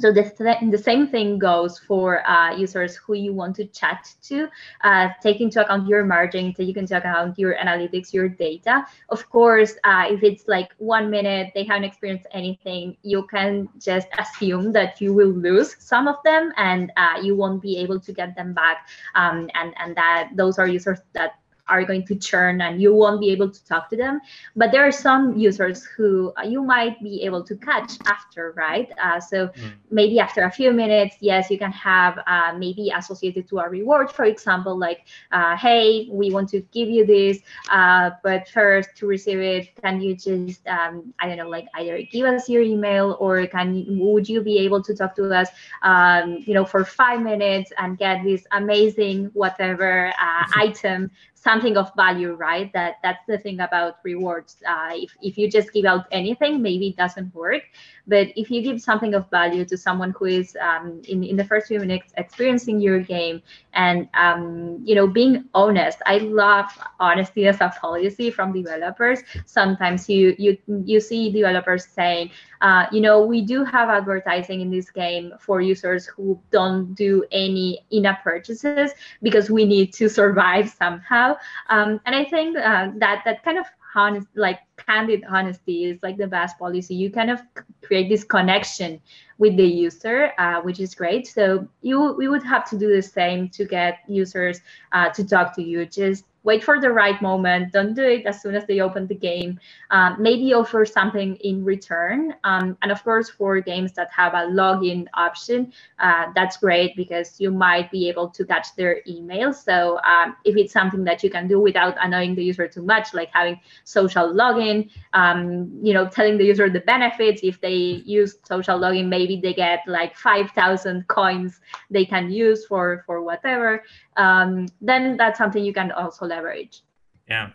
[0.00, 4.12] so the, th- the same thing goes for uh, users who you want to chat
[4.22, 4.48] to.
[4.82, 8.86] Uh, take into account your margin, take into account your analytics, your data.
[9.08, 14.08] Of course, uh, if it's like one minute, they haven't experienced anything, you can just
[14.18, 18.12] assume that you will lose some of them and uh, you won't be able to
[18.12, 18.88] get them back.
[19.14, 21.39] Um, and, and that those are users that
[21.70, 24.20] are going to churn and you won't be able to talk to them.
[24.56, 28.90] But there are some users who uh, you might be able to catch after, right?
[29.02, 29.72] Uh, so mm.
[29.90, 34.10] maybe after a few minutes, yes, you can have uh, maybe associated to a reward,
[34.10, 37.38] for example, like, uh, hey, we want to give you this,
[37.70, 42.02] uh, but first to receive it, can you just, um, I don't know, like either
[42.10, 45.48] give us your email or can would you be able to talk to us,
[45.82, 51.90] um, you know, for five minutes and get this amazing whatever uh, item something of
[51.96, 52.72] value right?
[52.72, 54.56] That that's the thing about rewards.
[54.66, 57.62] Uh, if, if you just give out anything maybe it doesn't work
[58.06, 61.44] but if you give something of value to someone who is um, in, in the
[61.44, 63.42] first few minutes experiencing your game
[63.74, 66.66] and um, you know being honest i love
[66.98, 69.20] honesty as a policy from developers.
[69.46, 74.70] Sometimes you you you see developers saying uh, you know we do have advertising in
[74.70, 80.68] this game for users who don't do any in-app purchases because we need to survive
[80.70, 81.36] somehow.
[81.68, 86.16] Um, and i think uh, that that kind of honest like candid honesty is like
[86.16, 86.94] the best policy.
[86.94, 87.40] You kind of
[87.82, 89.00] create this connection
[89.38, 91.26] with the user uh, which is great.
[91.26, 94.60] So you we would have to do the same to get users
[94.92, 95.86] uh, to talk to you.
[95.86, 97.72] Just wait for the right moment.
[97.72, 99.58] Don't do it as soon as they open the game.
[99.90, 102.34] Um, maybe offer something in return.
[102.44, 107.40] Um, and of course, for games that have a login option, uh, that's great because
[107.40, 109.52] you might be able to catch their email.
[109.52, 113.12] So um, if it's something that you can do without annoying the user too much,
[113.12, 117.40] like having social login, um, you know, telling the user the benefits.
[117.42, 123.02] If they use social login, maybe they get like 5,000 coins they can use for
[123.06, 123.82] for whatever
[124.20, 126.82] um, then that's something you can also leverage.
[127.28, 127.50] Yeah,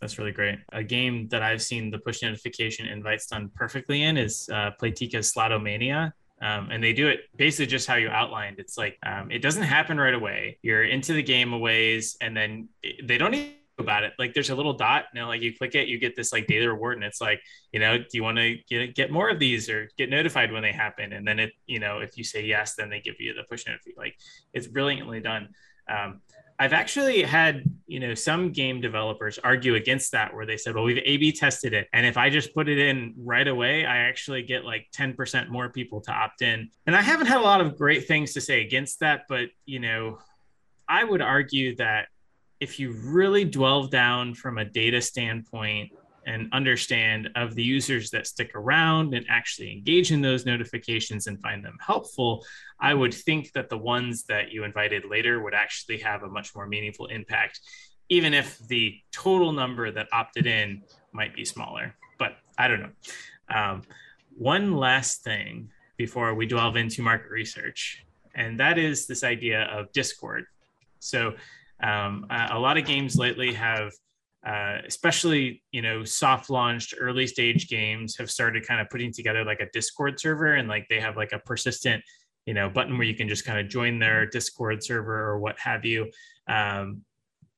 [0.00, 0.58] that's really great.
[0.72, 5.32] A game that I've seen the push notification invites done perfectly in is uh, Playtika's
[5.32, 6.12] Slotomania.
[6.42, 8.56] Um, and they do it basically just how you outlined.
[8.58, 10.58] It's like um, it doesn't happen right away.
[10.62, 14.12] You're into the game a ways, and then it, they don't even about it.
[14.18, 16.46] Like there's a little dot, you know, like you click it, you get this like
[16.46, 17.40] daily reward, and it's like,
[17.72, 20.62] you know, do you want to get get more of these or get notified when
[20.62, 21.12] they happen?
[21.12, 23.66] And then it, you know, if you say yes, then they give you the push
[23.66, 23.98] notification.
[23.98, 24.16] Like
[24.52, 25.48] it's brilliantly done.
[25.88, 26.20] Um,
[26.58, 30.84] I've actually had, you know, some game developers argue against that where they said, well,
[30.84, 31.86] we've A B tested it.
[31.92, 35.68] And if I just put it in right away, I actually get like 10% more
[35.68, 36.70] people to opt in.
[36.86, 39.22] And I haven't had a lot of great things to say against that.
[39.28, 40.18] But, you know,
[40.88, 42.08] I would argue that
[42.58, 45.92] if you really dwell down from a data standpoint
[46.26, 51.40] and understand of the users that stick around and actually engage in those notifications and
[51.40, 52.44] find them helpful,
[52.80, 56.54] I would think that the ones that you invited later would actually have a much
[56.54, 57.60] more meaningful impact,
[58.08, 61.94] even if the total number that opted in might be smaller.
[62.18, 62.92] But I don't know.
[63.54, 63.82] Um,
[64.36, 68.04] one last thing before we delve into market research,
[68.34, 70.44] and that is this idea of Discord.
[70.98, 71.34] So,
[71.82, 73.92] um, a lot of games lately have,
[74.46, 79.44] uh, especially you know, soft launched early stage games have started kind of putting together
[79.44, 82.02] like a Discord server, and like they have like a persistent,
[82.46, 85.58] you know, button where you can just kind of join their Discord server or what
[85.58, 86.10] have you.
[86.46, 87.02] Um,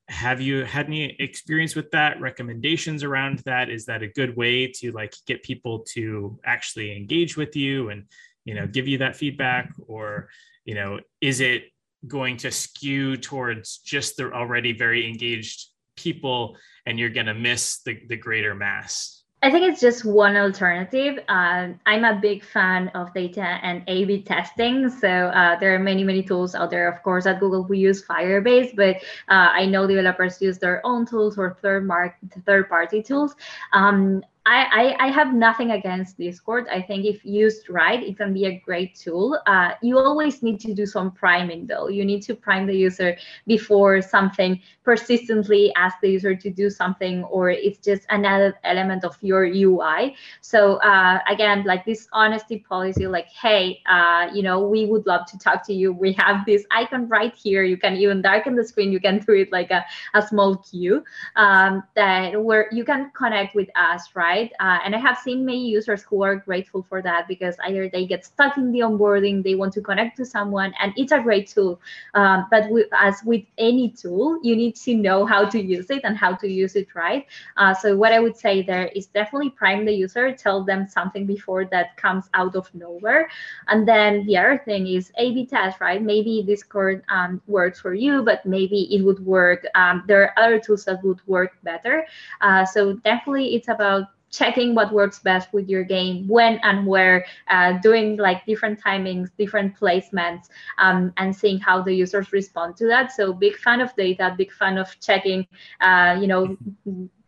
[0.09, 4.67] have you had any experience with that recommendations around that is that a good way
[4.67, 8.05] to like get people to actually engage with you and
[8.47, 10.31] you know give you that feedback or
[10.65, 11.65] you know is it
[12.07, 15.67] going to skew towards just the already very engaged
[15.99, 20.37] people and you're going to miss the, the greater mass I think it's just one
[20.37, 21.21] alternative.
[21.29, 24.91] Uh, I'm a big fan of data and A/B testing.
[24.91, 26.91] So uh, there are many, many tools out there.
[26.91, 28.97] Of course, at Google we use Firebase, but
[29.29, 33.37] uh, I know developers use their own tools or third mark third-party tools.
[33.73, 36.69] Um, I, I, have nothing against Discord.
[36.73, 39.39] I think if used right, it can be a great tool.
[39.47, 41.89] Uh, you always need to do some priming though.
[41.89, 47.25] You need to prime the user before something persistently ask the user to do something,
[47.25, 50.17] or it's just another element of your UI.
[50.41, 55.27] So uh, again, like this honesty policy, like, hey, uh, you know, we would love
[55.27, 55.93] to talk to you.
[55.93, 57.65] We have this icon right here.
[57.65, 58.93] You can even darken the screen.
[58.93, 59.85] You can do it like a,
[60.15, 61.05] a small cue
[61.37, 64.38] um, that where you can connect with us, right?
[64.39, 64.53] Right?
[64.61, 68.07] Uh, and I have seen many users who are grateful for that because either they
[68.07, 71.49] get stuck in the onboarding, they want to connect to someone, and it's a great
[71.49, 71.81] tool.
[72.15, 76.03] Um, but we, as with any tool, you need to know how to use it
[76.05, 77.27] and how to use it right.
[77.57, 81.27] Uh, so what I would say there is definitely prime the user, tell them something
[81.27, 83.29] before that comes out of nowhere.
[83.69, 86.03] And then the other thing is A/B test, right?
[86.03, 89.67] Maybe Discord um, works for you, but maybe it would work.
[89.75, 92.07] Um, there are other tools that would work better.
[92.41, 97.25] Uh, so definitely, it's about checking what works best with your game when and where
[97.49, 100.49] uh, doing like different timings different placements
[100.79, 103.13] um, and seeing how the users respond to that.
[103.13, 105.47] So big fan of data big fan of checking
[105.81, 106.57] uh, you know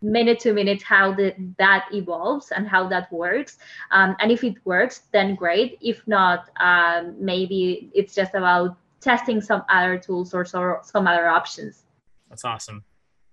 [0.02, 3.58] minute to minute how the, that evolves and how that works.
[3.90, 5.78] Um, and if it works then great.
[5.80, 11.84] If not um, maybe it's just about testing some other tools or some other options.
[12.28, 12.84] That's awesome.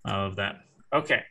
[0.05, 0.61] I love that.
[0.93, 1.23] Okay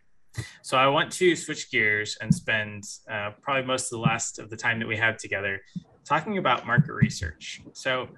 [0.63, 4.51] so I want to switch gears and spend uh, probably most of the last of
[4.51, 5.61] the time that we have together
[6.05, 7.61] talking about market research.
[7.73, 8.09] So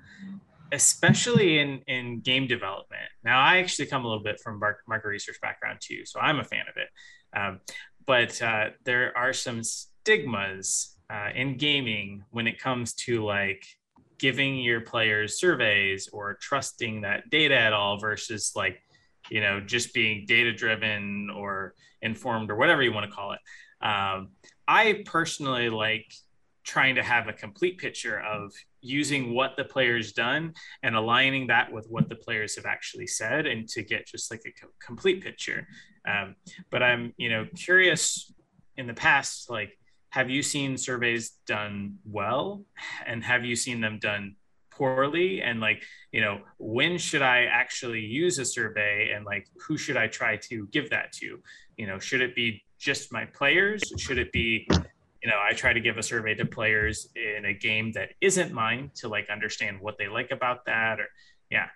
[0.73, 3.09] especially in, in game development.
[3.25, 6.45] Now, I actually come a little bit from market research background too, so I'm a
[6.45, 6.89] fan of it.
[7.39, 7.61] Um,
[8.07, 13.65] but uh, there are some stigmas uh, in gaming when it comes to like
[14.19, 18.83] giving your players surveys or trusting that data at all versus like
[19.31, 23.41] you know just being data driven or informed or whatever you want to call it.
[23.81, 24.31] Um,
[24.67, 26.13] i personally like
[26.65, 28.53] trying to have a complete picture of
[28.83, 30.53] using what the player's done
[30.83, 34.43] and aligning that with what the players have actually said and to get just like
[34.47, 35.67] a co- complete picture.
[36.07, 36.35] Um,
[36.71, 38.33] but i'm you know curious
[38.77, 39.79] in the past like
[40.11, 42.65] have you seen surveys done well?
[43.07, 44.37] And have you seen them done
[44.79, 49.77] poorly and like you know when should i actually use a survey and like who
[49.77, 51.41] should i try to give that to?
[51.77, 53.83] You know should it be just my players?
[53.99, 54.69] Should it be
[55.23, 58.53] you know i try to give a survey to players in a game that isn't
[58.53, 61.09] mine to like understand what they like about that or
[61.51, 61.67] yeah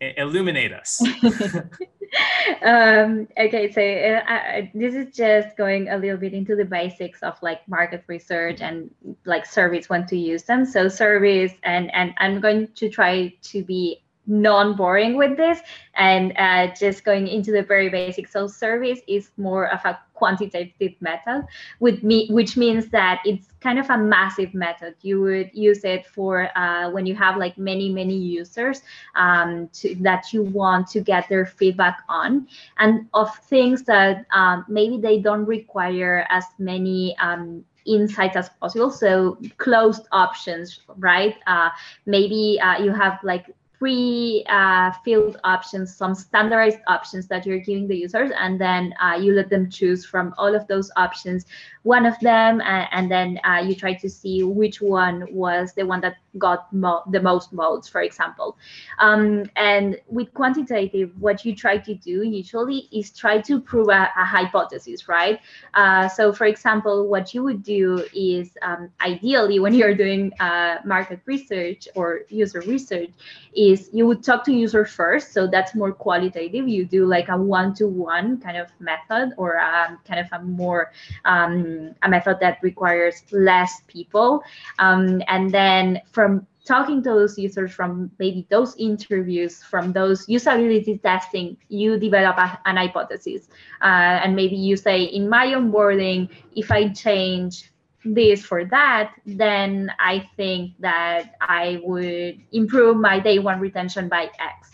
[0.00, 1.02] illuminate us
[2.62, 7.40] um, okay so uh, this is just going a little bit into the basics of
[7.42, 8.90] like market research and
[9.24, 10.64] like surveys when to use them.
[10.64, 15.60] So surveys and and i'm going to try to be non-boring with this
[15.94, 20.92] and uh, just going into the very basic So surveys is more of a quantitative
[21.00, 21.46] method,
[21.80, 24.94] with me, which means that it's kind of a massive method.
[25.02, 28.82] You would use it for uh, when you have like many, many users
[29.14, 32.48] um, to, that you want to get their feedback on,
[32.78, 38.90] and of things that um, maybe they don't require as many um, insights as possible.
[38.90, 41.36] So closed options, right?
[41.46, 41.70] Uh,
[42.06, 43.46] maybe uh, you have like
[43.78, 49.32] pre-filled uh, options, some standardized options that you're giving the users, and then uh, you
[49.32, 51.46] let them choose from all of those options
[51.88, 56.02] one of them, and then uh, you try to see which one was the one
[56.02, 58.56] that got mo- the most votes, for example.
[58.98, 64.10] Um, and with quantitative, what you try to do usually is try to prove a,
[64.16, 65.40] a hypothesis, right?
[65.74, 70.76] Uh, so, for example, what you would do is um, ideally when you're doing uh,
[70.84, 73.10] market research or user research,
[73.54, 75.32] is you would talk to user first.
[75.32, 76.68] So that's more qualitative.
[76.68, 80.92] You do like a one-to-one kind of method or a, um, kind of a more
[81.24, 84.42] um, a method that requires less people.
[84.78, 86.27] Um, and then from
[86.68, 92.60] talking to those users from maybe those interviews, from those usability testing, you develop a,
[92.66, 93.48] an hypothesis.
[93.80, 97.72] Uh, and maybe you say, in my onboarding, if I change
[98.04, 104.30] this for that, then I think that I would improve my day one retention by
[104.38, 104.70] X.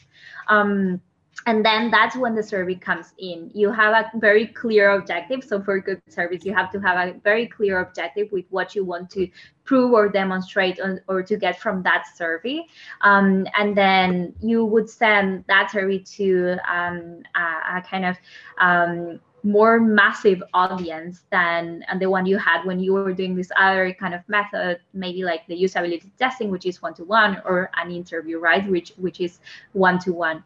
[0.49, 1.01] Um,
[1.47, 5.61] and then that's when the survey comes in you have a very clear objective so
[5.61, 9.11] for good service you have to have a very clear objective with what you want
[9.11, 9.29] to
[9.65, 12.65] prove or demonstrate on, or to get from that survey
[13.01, 18.17] um, and then you would send that survey to um, a, a, kind of
[18.59, 23.95] um, more massive audience than the one you had when you were doing this other
[24.01, 27.91] kind of method, maybe like the usability testing, which is one to one, or an
[27.91, 29.41] interview, right, which which is
[29.73, 30.43] one to one.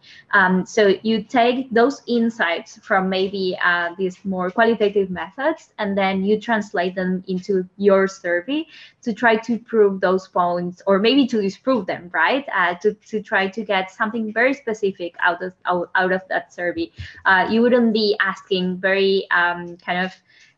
[0.67, 6.41] So you take those insights from maybe uh, these more qualitative methods, and then you
[6.41, 8.67] translate them into your survey
[9.09, 12.45] to try to prove those points, or maybe to disprove them, right?
[12.55, 16.53] Uh, to to try to get something very specific out of out, out of that
[16.53, 16.93] survey.
[17.25, 20.13] Uh, you wouldn't be asking very um, kind of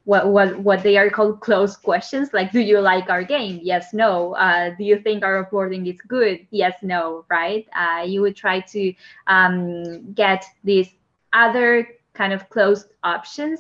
[0.05, 3.93] what, what what they are called closed questions like do you like our game yes
[3.93, 8.35] no uh, do you think our reporting is good yes no right uh, you would
[8.35, 8.93] try to
[9.27, 10.89] um, get these
[11.33, 11.87] other
[12.21, 13.59] kind of closed options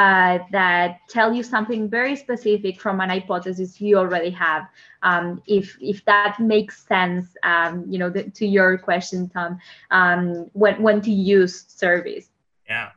[0.00, 4.62] uh, that tell you something very specific from an hypothesis you already have.
[5.08, 9.50] Um, if if that makes sense, um, you know, the, to your question, Tom,
[9.98, 12.26] um, when when to use surveys.
[12.68, 12.90] Yeah,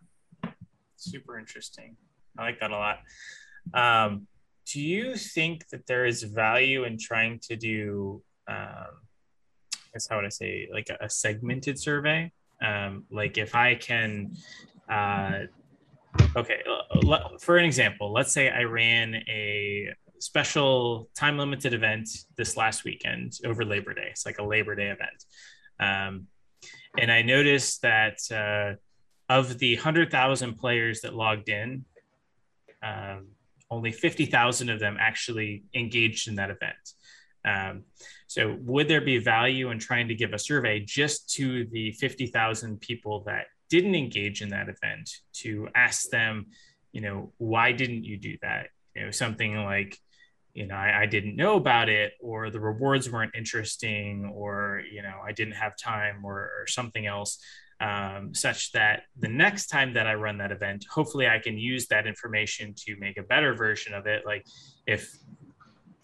[0.97, 1.95] super interesting.
[2.37, 2.97] I like that a lot.
[3.83, 4.27] Um,
[4.71, 8.93] do you think that there is value in trying to do, um,
[9.73, 12.31] I guess how would I say, like a, a segmented survey?
[12.61, 14.35] Um, like if I can,
[14.89, 15.39] uh,
[16.35, 16.61] okay,
[17.39, 23.33] for an example, let's say I ran a special time limited event this last weekend
[23.45, 24.07] over Labor Day.
[24.11, 25.23] It's like a Labor Day event.
[25.79, 26.27] Um,
[26.97, 28.75] and I noticed that uh,
[29.29, 31.85] of the 100,000 players that logged in,
[32.83, 33.27] um,
[33.71, 36.75] only 50,000 of them actually engaged in that event.
[37.43, 37.83] Um,
[38.27, 42.81] so, would there be value in trying to give a survey just to the 50,000
[42.81, 46.47] people that didn't engage in that event to ask them,
[46.91, 48.67] you know, why didn't you do that?
[48.95, 49.97] You know, something like,
[50.53, 55.01] you know, I, I didn't know about it, or the rewards weren't interesting, or, you
[55.01, 57.39] know, I didn't have time, or, or something else
[57.79, 61.87] um, such that the next time that I run that event, hopefully I can use
[61.87, 64.25] that information to make a better version of it.
[64.25, 64.45] Like
[64.87, 65.13] if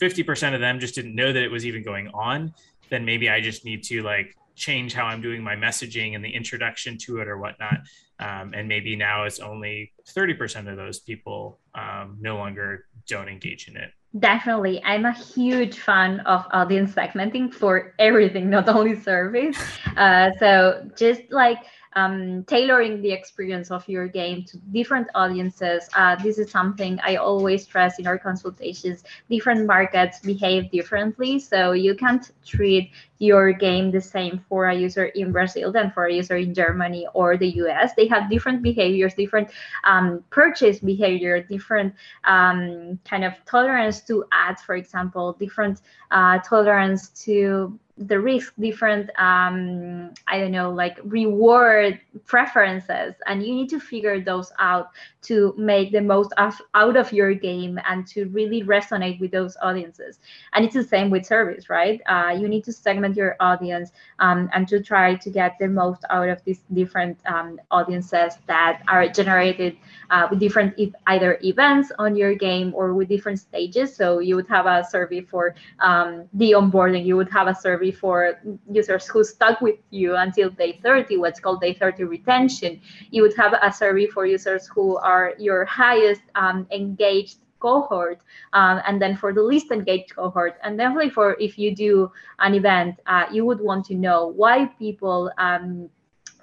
[0.01, 2.53] 50% of them just didn't know that it was even going on,
[2.89, 6.29] then maybe I just need to like change how I'm doing my messaging and the
[6.29, 7.79] introduction to it or whatnot.
[8.19, 13.67] Um, and maybe now it's only 30% of those people um, no longer don't engage
[13.67, 13.91] in it.
[14.19, 14.83] Definitely.
[14.83, 19.57] I'm a huge fan of audience segmenting for everything, not only surveys.
[19.95, 21.59] Uh, so just like
[21.93, 25.89] um, tailoring the experience of your game to different audiences.
[25.95, 29.03] Uh, this is something I always stress in our consultations.
[29.29, 35.05] Different markets behave differently, so you can't treat your game the same for a user
[35.05, 37.93] in Brazil than for a user in Germany or the US.
[37.93, 39.49] They have different behaviors, different
[39.83, 47.09] um, purchase behavior, different um, kind of tolerance to ads, for example, different uh, tolerance
[47.25, 53.79] to the risk different um, i don't know like reward preferences and you need to
[53.79, 54.87] figure those out
[55.21, 59.55] to make the most of, out of your game and to really resonate with those
[59.61, 60.19] audiences.
[60.53, 62.01] And it's the same with service right?
[62.07, 66.03] Uh, you need to segment your audience um, and to try to get the most
[66.09, 69.77] out of these different um, audiences that are generated
[70.09, 73.95] uh, with different e- either events on your game or with different stages.
[73.95, 77.05] So you would have a survey for um, the onboarding.
[77.05, 78.39] You would have a survey for
[78.69, 82.81] users who stuck with you until day 30, what's called day 30 retention.
[83.09, 88.19] You would have a survey for users who are your highest um, engaged cohort
[88.53, 92.55] um, and then for the least engaged cohort and definitely for if you do an
[92.55, 95.87] event uh, you would want to know why people um,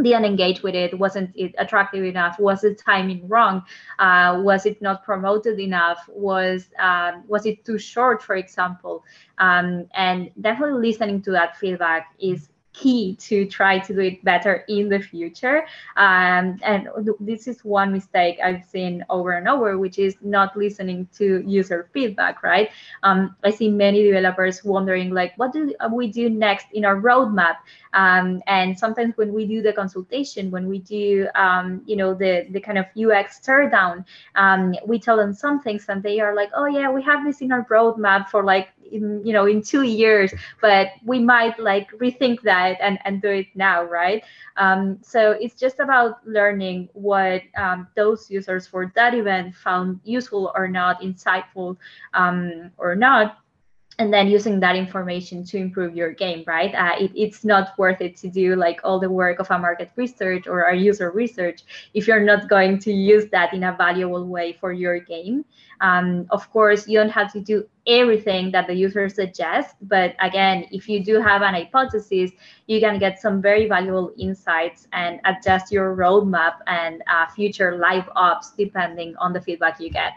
[0.02, 3.62] didn't engage with it wasn't it attractive enough was the timing wrong
[3.98, 9.04] uh, was it not promoted enough was um, was it too short for example
[9.38, 14.64] um, and definitely listening to that feedback is key to try to do it better
[14.68, 15.66] in the future.
[15.96, 16.88] Um, and
[17.20, 21.88] this is one mistake I've seen over and over, which is not listening to user
[21.92, 22.70] feedback, right?
[23.02, 27.56] Um, I see many developers wondering, like, what do we do next in our roadmap?
[27.94, 32.46] Um, and sometimes when we do the consultation, when we do, um, you know, the,
[32.50, 36.50] the kind of UX teardown, um, we tell them some things and they are like,
[36.54, 39.82] oh, yeah, we have this in our roadmap for like in you know in two
[39.82, 44.24] years but we might like rethink that and and do it now right?
[44.56, 50.52] Um, so it's just about learning what um, those users for that event found useful
[50.54, 51.76] or not insightful
[52.14, 53.38] um, or not
[53.98, 56.74] and then using that information to improve your game right?
[56.74, 59.90] Uh, it, it's not worth it to do like all the work of a market
[59.96, 61.62] research or a user research
[61.94, 65.44] if you're not going to use that in a valuable way for your game.
[65.80, 70.66] Um, of course you don't have to do everything that the user suggests but again
[70.70, 72.30] if you do have an hypothesis
[72.66, 78.08] you can get some very valuable insights and adjust your roadmap and uh, future live
[78.14, 80.12] ops depending on the feedback you get.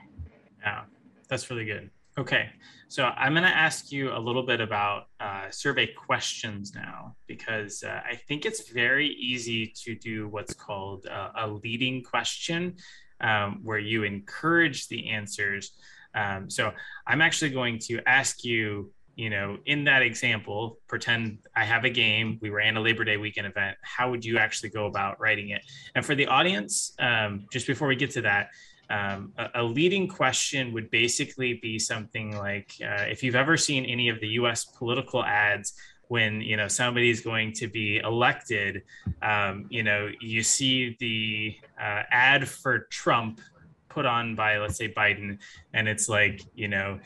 [0.62, 0.82] Yeah
[1.28, 1.90] that's really good.
[2.18, 2.50] Okay
[2.92, 7.84] so I'm going to ask you a little bit about uh, survey questions now, because
[7.84, 12.76] uh, I think it's very easy to do what's called a, a leading question,
[13.22, 15.72] um, where you encourage the answers.
[16.14, 16.74] Um, so
[17.08, 21.90] I'm actually going to ask you, you know, in that example, pretend I have a
[21.90, 23.78] game, we ran a Labor Day weekend event.
[23.84, 25.62] How would you actually go about writing it?
[25.96, 28.50] And for the audience, um, just before we get to that,
[28.92, 33.86] um, a, a, leading question would basically be something like uh, if you've ever seen
[33.86, 35.74] any of the US political ads
[36.12, 38.84] when you know somebody's going to be elected
[39.22, 43.40] um, you know you see the uh, ad for trump
[43.88, 45.38] put on by let's say biden
[45.74, 47.00] and it's like you know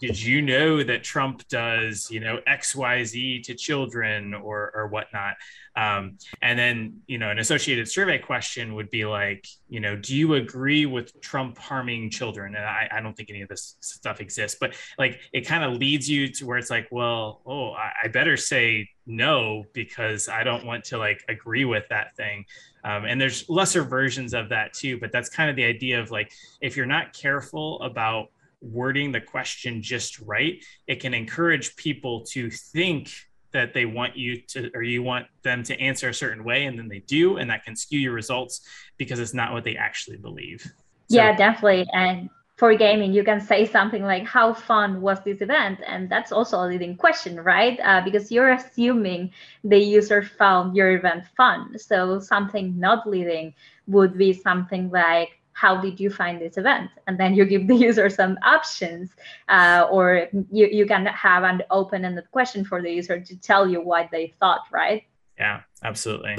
[0.00, 4.88] did you know that Trump does, you know, X, Y, Z to children or or
[4.88, 5.34] whatnot?
[5.76, 10.14] Um, and then, you know, an associated survey question would be like, you know, do
[10.14, 12.54] you agree with Trump harming children?
[12.54, 15.78] And I, I don't think any of this stuff exists, but like it kind of
[15.80, 20.44] leads you to where it's like, well, oh, I, I better say no because I
[20.44, 22.44] don't want to like agree with that thing.
[22.84, 26.10] Um, and there's lesser versions of that too, but that's kind of the idea of
[26.10, 28.28] like if you're not careful about
[28.64, 33.12] wording the question just right, it can encourage people to think
[33.54, 36.76] that they want you to or you want them to answer a certain way and
[36.76, 38.60] then they do and that can skew your results
[38.98, 40.60] because it's not what they actually believe.
[41.08, 41.86] So, yeah definitely.
[41.92, 45.78] And for gaming you can say something like how fun was this event?
[45.86, 47.78] And that's also a leading question right?
[47.84, 49.30] Uh, because you're assuming
[49.62, 51.78] the user found your event fun.
[51.78, 53.54] So something not leading
[53.86, 56.90] would be something like how did you find this event?
[57.06, 59.10] And then you give the user some options
[59.48, 63.80] uh, or you, you can have an open-ended question for the user to tell you
[63.80, 65.04] what they thought right?
[65.38, 66.36] Yeah absolutely.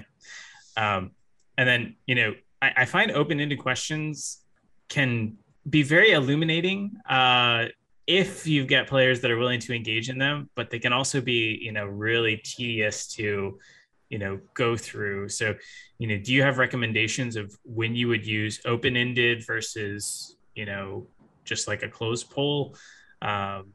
[0.78, 1.12] Um,
[1.58, 4.42] and then you know I, I find open-ended questions
[4.90, 5.38] can
[5.68, 7.66] be very illuminating uh,
[8.06, 11.22] if you get players that are willing to engage in them but they can also
[11.22, 13.58] be you know really tedious to
[14.16, 15.28] you know go through.
[15.28, 15.56] So
[16.00, 21.08] you know do you have recommendations of when you would use open-ended versus you know
[21.44, 22.78] just like a closed poll
[23.22, 23.74] um,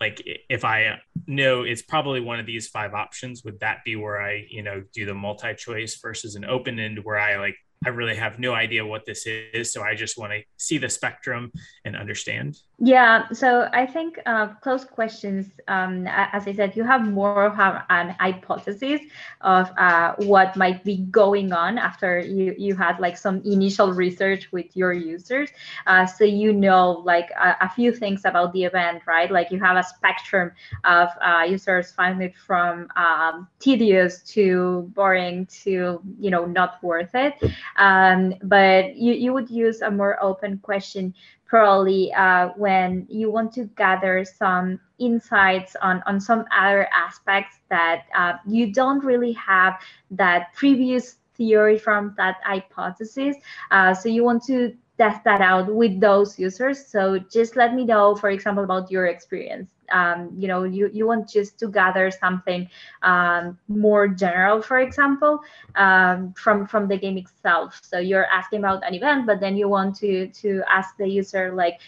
[0.00, 4.20] like if i know it's probably one of these five options would that be where
[4.20, 8.16] i you know do the multi-choice versus an open end where i like I really
[8.16, 9.72] have no idea what this is.
[9.72, 11.52] So I just want to see the spectrum
[11.84, 12.58] and understand.
[12.78, 13.28] Yeah.
[13.32, 17.58] So I think uh, closed questions, um, as I said, you have more of
[17.90, 19.00] an hypothesis
[19.42, 24.50] of uh, what might be going on after you, you had like some initial research
[24.50, 25.50] with your users.
[25.86, 29.30] Uh, so you know like a, a, few things about the event, right?
[29.30, 30.52] Like you have a spectrum
[30.84, 37.14] of uh, users finding it from um, tedious to boring to, you know, not worth
[37.14, 37.34] it.
[37.76, 41.14] Um, but you, you would use a more open question
[41.46, 48.06] probably uh, when you want to gather some insights on, on some other aspects that
[48.16, 49.78] uh, you don't really have
[50.10, 53.36] that previous theory from that hypothesis.
[53.70, 56.86] Uh, so you want to test that out with those users.
[56.86, 61.06] So just let me know, for example, about your experience um, you know you, you
[61.06, 62.68] want just to gather something
[63.02, 65.40] um, more general for example
[65.76, 67.80] um, from from the game itself.
[67.82, 71.52] So you're asking about an event but then you want to to ask the user
[71.54, 71.80] like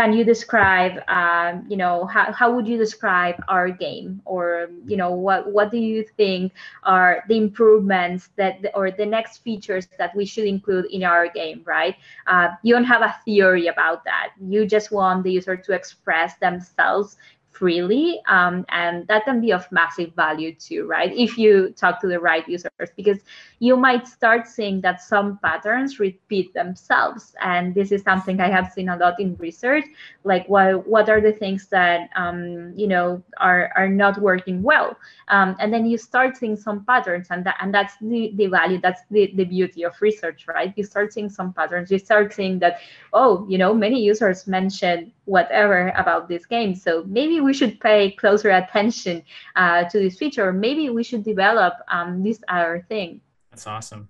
[0.00, 4.22] can you describe um, you know how, how would you describe our game?
[4.24, 9.42] Or you know what what do you think are the improvements that or the next
[9.44, 11.96] features that we should include in our game right?
[12.26, 14.28] Uh, you don't have a theory about that.
[14.40, 17.18] You just want the user to express themselves
[17.60, 21.12] freely um, and that can be of massive value too right?
[21.14, 23.18] If you talk to the right users because
[23.58, 27.34] you might start seeing that some patterns repeat themselves.
[27.42, 29.84] And this is something i have seen a lot in research
[30.24, 34.96] like what what are the things that um, you know are are not working well?
[35.28, 38.80] Um, and then you start seeing some patterns and that and that's the, the value
[38.80, 40.72] that's the, the beauty of research right?
[40.76, 41.90] You start seeing some patterns.
[41.90, 42.80] You start seeing that
[43.12, 48.10] oh you know many users mention whatever about this game so maybe we should pay
[48.22, 49.22] closer attention
[49.56, 53.20] uh, to this feature maybe we should develop um, this other thing
[53.50, 54.08] that's awesome.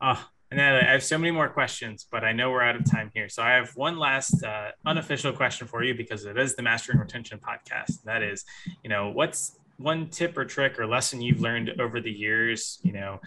[0.00, 3.10] Oh, and I have so many more questions, but I know we're out of time
[3.14, 3.28] here.
[3.28, 6.98] So I have one last uh, unofficial question for you because it is the Mastering
[6.98, 8.02] Retention podcast.
[8.04, 8.44] That is,
[8.84, 12.78] you know, what's one tip or trick or lesson you've learned over the years?
[12.82, 13.20] You know,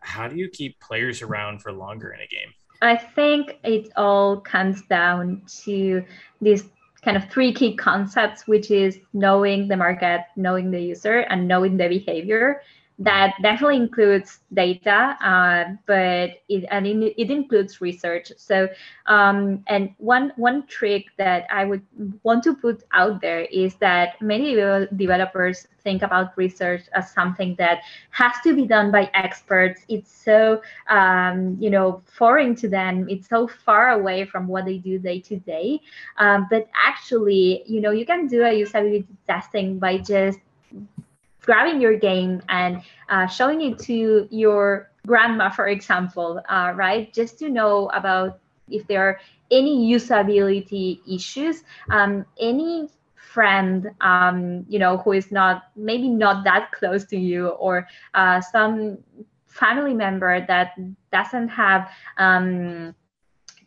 [0.00, 2.52] how do you keep players around for longer in a game?
[2.82, 6.04] I think it all comes down to
[6.40, 6.64] these
[7.02, 11.76] kind of three key concepts, which is knowing the market, knowing the user, and knowing
[11.76, 12.62] the behavior
[12.98, 18.32] that definitely includes data, uh, but it, and it, it, includes research.
[18.38, 18.68] So,
[19.04, 21.82] um, and one one trick that I would
[22.22, 24.54] want to put out there is that many
[24.96, 27.80] developers think about research as something that
[28.10, 29.82] has to be done by experts.
[29.88, 33.08] It's so um, you know foreign to them.
[33.10, 35.80] It's so far away from what they do day to day.
[36.16, 40.38] Um, but actually, you know, you can do a usability testing by just
[41.46, 47.12] grabbing your game and uh, showing it to your grandma, for example, uh, right?
[47.12, 49.20] Just to know about if there are
[49.50, 56.72] any usability issues, um, any friend, um, you know, who is not maybe not that
[56.72, 58.98] close to you, or uh, some
[59.46, 60.76] family member that
[61.12, 61.88] doesn't have.
[62.18, 62.94] Um,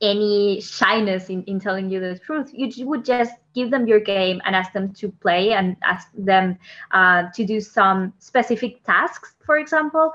[0.01, 4.41] any shyness in, in telling you the truth you would just give them your game
[4.45, 6.57] and ask them to play and ask them
[6.91, 10.13] uh, to do some specific tasks for example.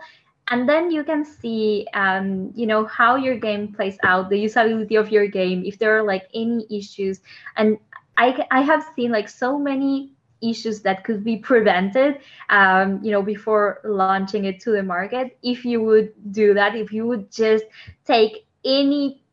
[0.48, 4.98] And then you can see um, you know how your game plays out the usability
[4.98, 7.20] of your game if there are like any issues.
[7.56, 7.78] And
[8.16, 10.12] i i have seen like so many
[10.42, 12.20] issues that could be prevented
[12.50, 15.36] um, you know before launching it to the market.
[15.42, 17.64] If you would do that if you would just
[18.04, 19.23] take any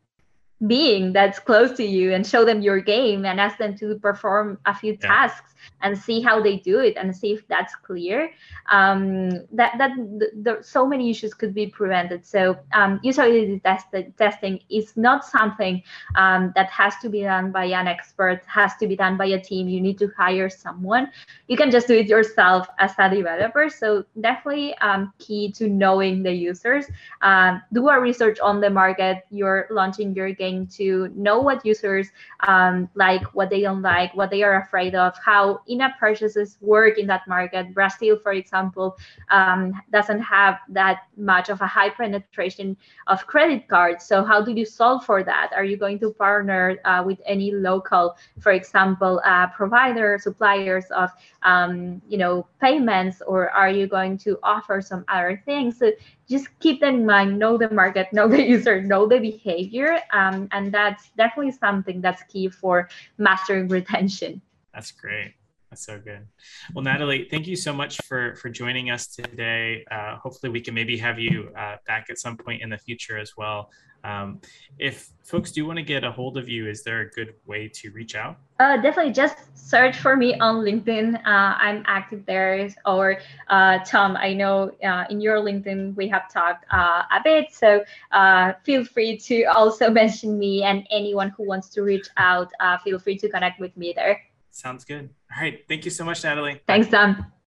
[0.68, 4.58] being that's close to you and show them your game and ask them to perform
[4.66, 5.08] a few yeah.
[5.08, 8.32] tasks and see how they do it and see if that's clear.
[8.70, 12.26] Um, that that the, the, so many issues could be prevented.
[12.26, 13.88] So um, usability test,
[14.18, 15.82] testing is not something
[16.16, 19.40] um, that has to be done by an expert has to be done by a
[19.40, 19.68] team.
[19.68, 21.12] You need to hire someone.
[21.48, 23.70] You can just do it yourself as a developer.
[23.70, 26.86] So definitely um, key to knowing the users.
[27.22, 29.26] Um, do a research on the market.
[29.30, 32.10] You're launching your game to know what users
[32.42, 36.98] um, like what they don't like what they are afraid of how in-app purchases work
[36.98, 37.74] in that market.
[37.74, 38.98] Brazil, for example,
[39.30, 42.78] um, doesn't have that much of a high penetration
[43.08, 44.06] of credit cards.
[44.06, 45.52] So how do you solve for that?
[45.56, 51.10] Are you going to partner uh, with any local, for example, uh, provider, suppliers of,
[51.44, 55.80] um, you know, payments, or are you going to offer some other things?
[55.80, 55.92] So
[56.30, 57.38] just keep that in mind.
[57.38, 62.24] Know the market, know the user, know the behavior, um, and that's definitely something that's
[62.24, 64.42] key for mastering retention.
[64.74, 65.34] That's great.
[65.72, 66.28] That's so good.
[66.74, 69.86] Well, Natalie, thank you so much for for joining us today.
[69.90, 73.18] Uh, hopefully, we can maybe have you uh, back at some point in the future
[73.18, 73.72] as well.
[74.04, 74.42] Um,
[74.80, 77.70] if folks do want to get a hold of you, is there a good way
[77.76, 78.36] to reach out?
[78.60, 81.16] Uh, definitely, just search for me on LinkedIn.
[81.16, 82.68] Uh, I'm active there.
[82.86, 87.54] Or uh, Tom, I know uh, in your LinkedIn we have talked uh, a bit,
[87.54, 90.64] so uh, feel free to also mention me.
[90.64, 92.52] And anyone who wants to reach out,
[92.84, 94.20] feel free to connect with me there.
[94.50, 95.10] Sounds good.
[95.36, 95.60] All right.
[95.68, 96.62] Thank you so much, Natalie.
[96.68, 97.32] Thanks, Tom.